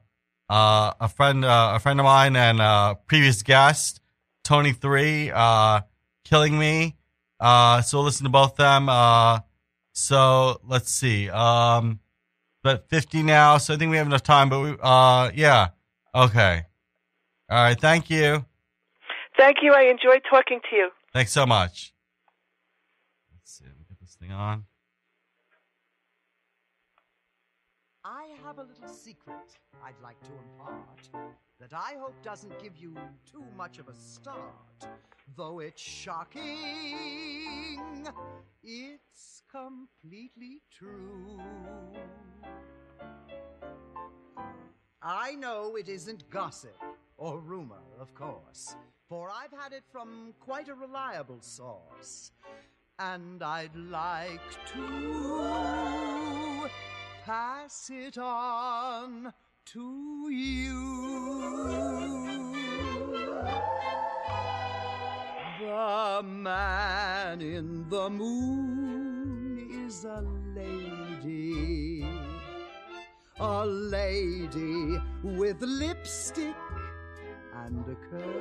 [0.47, 4.01] uh, a friend, uh, a friend of mine and uh, previous guest,
[4.43, 5.81] Tony Three, uh,
[6.25, 6.95] "Killing Me."
[7.39, 8.87] Uh, so we'll listen to both them.
[8.87, 9.39] Uh,
[9.93, 11.31] so let's see.
[11.31, 12.01] Um,
[12.61, 14.49] but fifty now, so I think we have enough time.
[14.49, 15.69] But we, uh, yeah,
[16.13, 16.67] okay.
[17.49, 17.81] All right.
[17.81, 18.45] Thank you.
[19.39, 19.73] Thank you.
[19.73, 20.91] I enjoyed talking to you.
[21.13, 21.89] Thanks so much.
[23.33, 23.65] Let's see.
[23.65, 24.65] Let me get this thing on.
[28.05, 31.09] I have a little secret I'd like to impart
[31.59, 32.93] that I hope doesn't give you
[33.31, 34.85] too much of a start.
[35.37, 36.43] Though it's shocking,
[38.61, 41.39] it's completely true.
[45.01, 46.81] I know it isn't gossip
[47.17, 48.75] or rumor, of course,
[49.07, 52.31] for I've had it from quite a reliable source.
[53.11, 56.69] And I'd like to
[57.25, 59.33] pass it on
[59.65, 60.81] to you.
[65.59, 70.21] The man in the moon is a
[70.55, 72.05] lady
[73.39, 76.55] a lady with lipstick
[77.55, 78.33] and curls.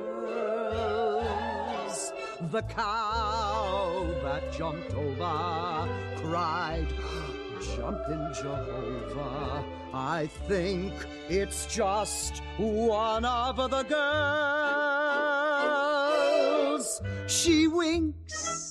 [2.51, 3.52] The cow
[4.23, 6.87] that jumped over cried,
[7.75, 9.63] Jumping Jehovah.
[9.93, 10.93] I think
[11.29, 14.13] it's just one of the girls.
[17.27, 18.62] She winks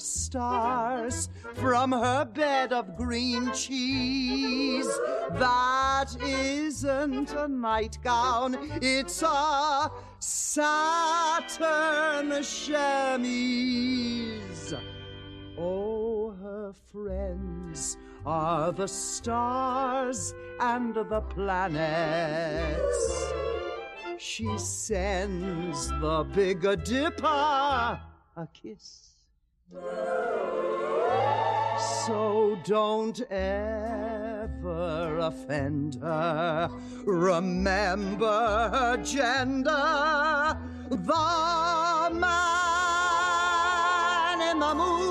[0.00, 4.88] stars from her bed of green cheese.
[5.32, 14.74] That isn't a nightgown, it's a satin chemise.
[15.58, 17.96] Oh, her friends
[18.26, 23.32] are the stars and the planets.
[24.18, 28.00] She sends the Big Dipper
[28.36, 29.09] a kiss.
[32.04, 36.68] So don't ever offend her.
[37.06, 40.58] Remember her gender.
[40.90, 42.30] The man
[44.50, 45.09] in the moon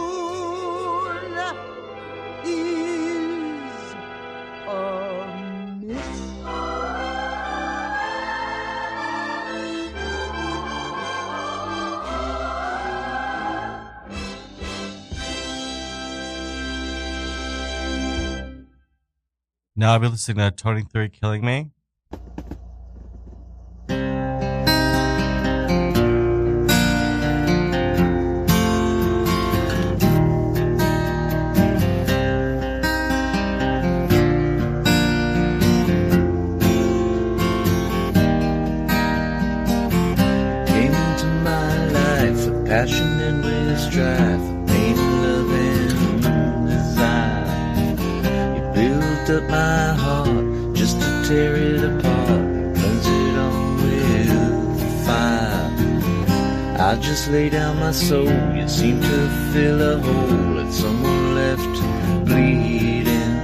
[19.80, 21.70] Now I'll be listening to Tony Three Killing Me.
[49.30, 55.70] Up my heart just to tear it apart, cleanse it all with fire.
[56.80, 61.76] I just lay down my soul, you seem to fill a hole that someone left
[62.26, 63.36] bleeding.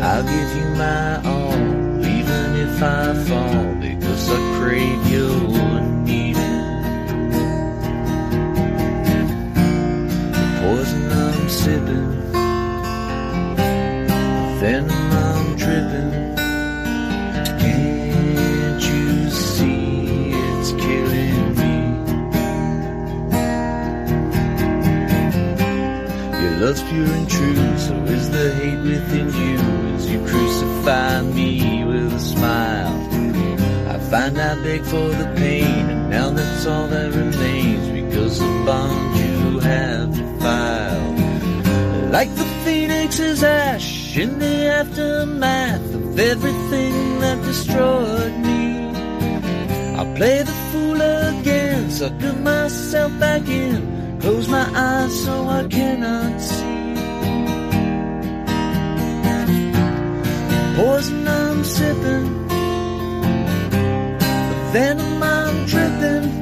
[0.00, 4.98] I'll give you my all, even if I fall, because I crave
[6.04, 6.58] needing.
[10.32, 12.07] The poison I'm sipping,
[26.98, 29.58] pure and true, so is the hate within you
[29.94, 32.96] as you crucify me with a smile.
[33.94, 38.52] I find I beg for the pain, and now that's all that remains because the
[38.66, 42.12] bond you have defiled.
[42.12, 48.62] Like the phoenix's ash in the aftermath of everything that destroyed me.
[49.98, 56.40] I'll play the fool again, sucker myself back in, close my eyes so I cannot
[56.40, 56.57] see.
[60.78, 66.37] Poison I'm sipping, the venom I'm dripping.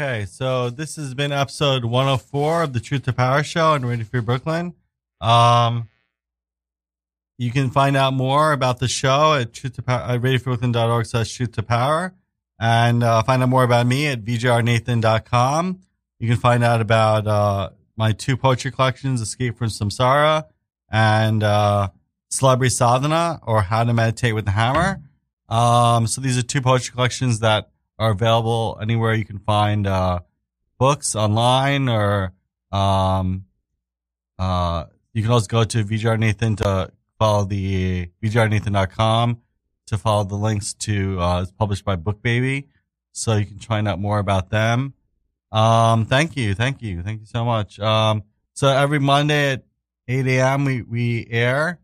[0.00, 4.04] Okay, so this has been episode 104 of the Truth to Power Show on Radio
[4.04, 4.74] Free Brooklyn.
[5.20, 5.88] Um,
[7.36, 11.34] you can find out more about the show at truth to power, at radiofreebrooklyn.org slash
[11.34, 12.14] truth to power
[12.60, 15.80] and uh, find out more about me at vjrnathan.com.
[16.20, 20.44] You can find out about uh, my two poetry collections, Escape from Samsara
[20.92, 21.88] and uh,
[22.30, 25.02] Celebrity Sadhana or How to Meditate with the Hammer.
[25.48, 30.20] Um, so these are two poetry collections that are available anywhere you can find uh,
[30.78, 32.32] books online or
[32.70, 33.44] um,
[34.38, 39.40] uh, you can also go to VJR Nathan to follow the VJRNathan.com
[39.88, 42.66] to follow the links to uh, it's published by BookBaby,
[43.12, 44.94] so you can find out more about them.
[45.50, 47.80] Um, thank you, thank you, thank you so much.
[47.80, 48.22] Um,
[48.52, 49.64] so every Monday at
[50.06, 50.64] 8 a.m.
[50.64, 51.80] we we air,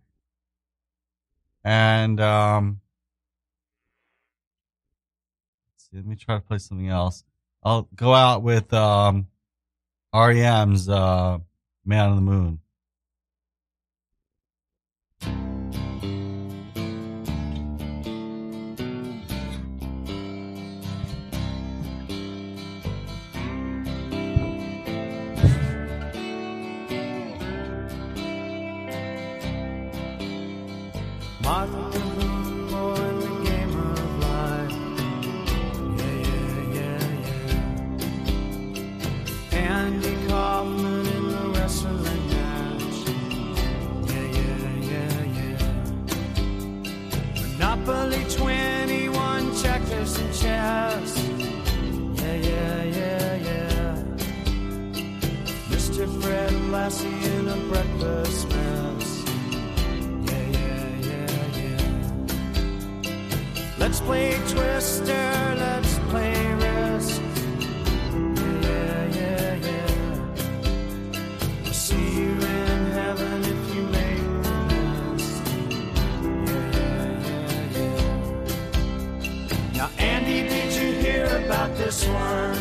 [1.64, 2.80] and um,
[5.72, 7.22] let's see, let me try to play something else.
[7.62, 9.28] I'll go out with um,
[10.12, 11.38] REM's uh,
[11.84, 12.60] "Man on the Moon."
[50.54, 51.14] Checkers.
[52.20, 54.02] Yeah, yeah, yeah, yeah.
[55.70, 56.06] Mr.
[56.22, 59.08] Fred Blassie in a breakfast mess.
[60.28, 61.98] Yeah, yeah, yeah, yeah.
[63.78, 65.26] Let's play Twister,
[82.02, 82.53] about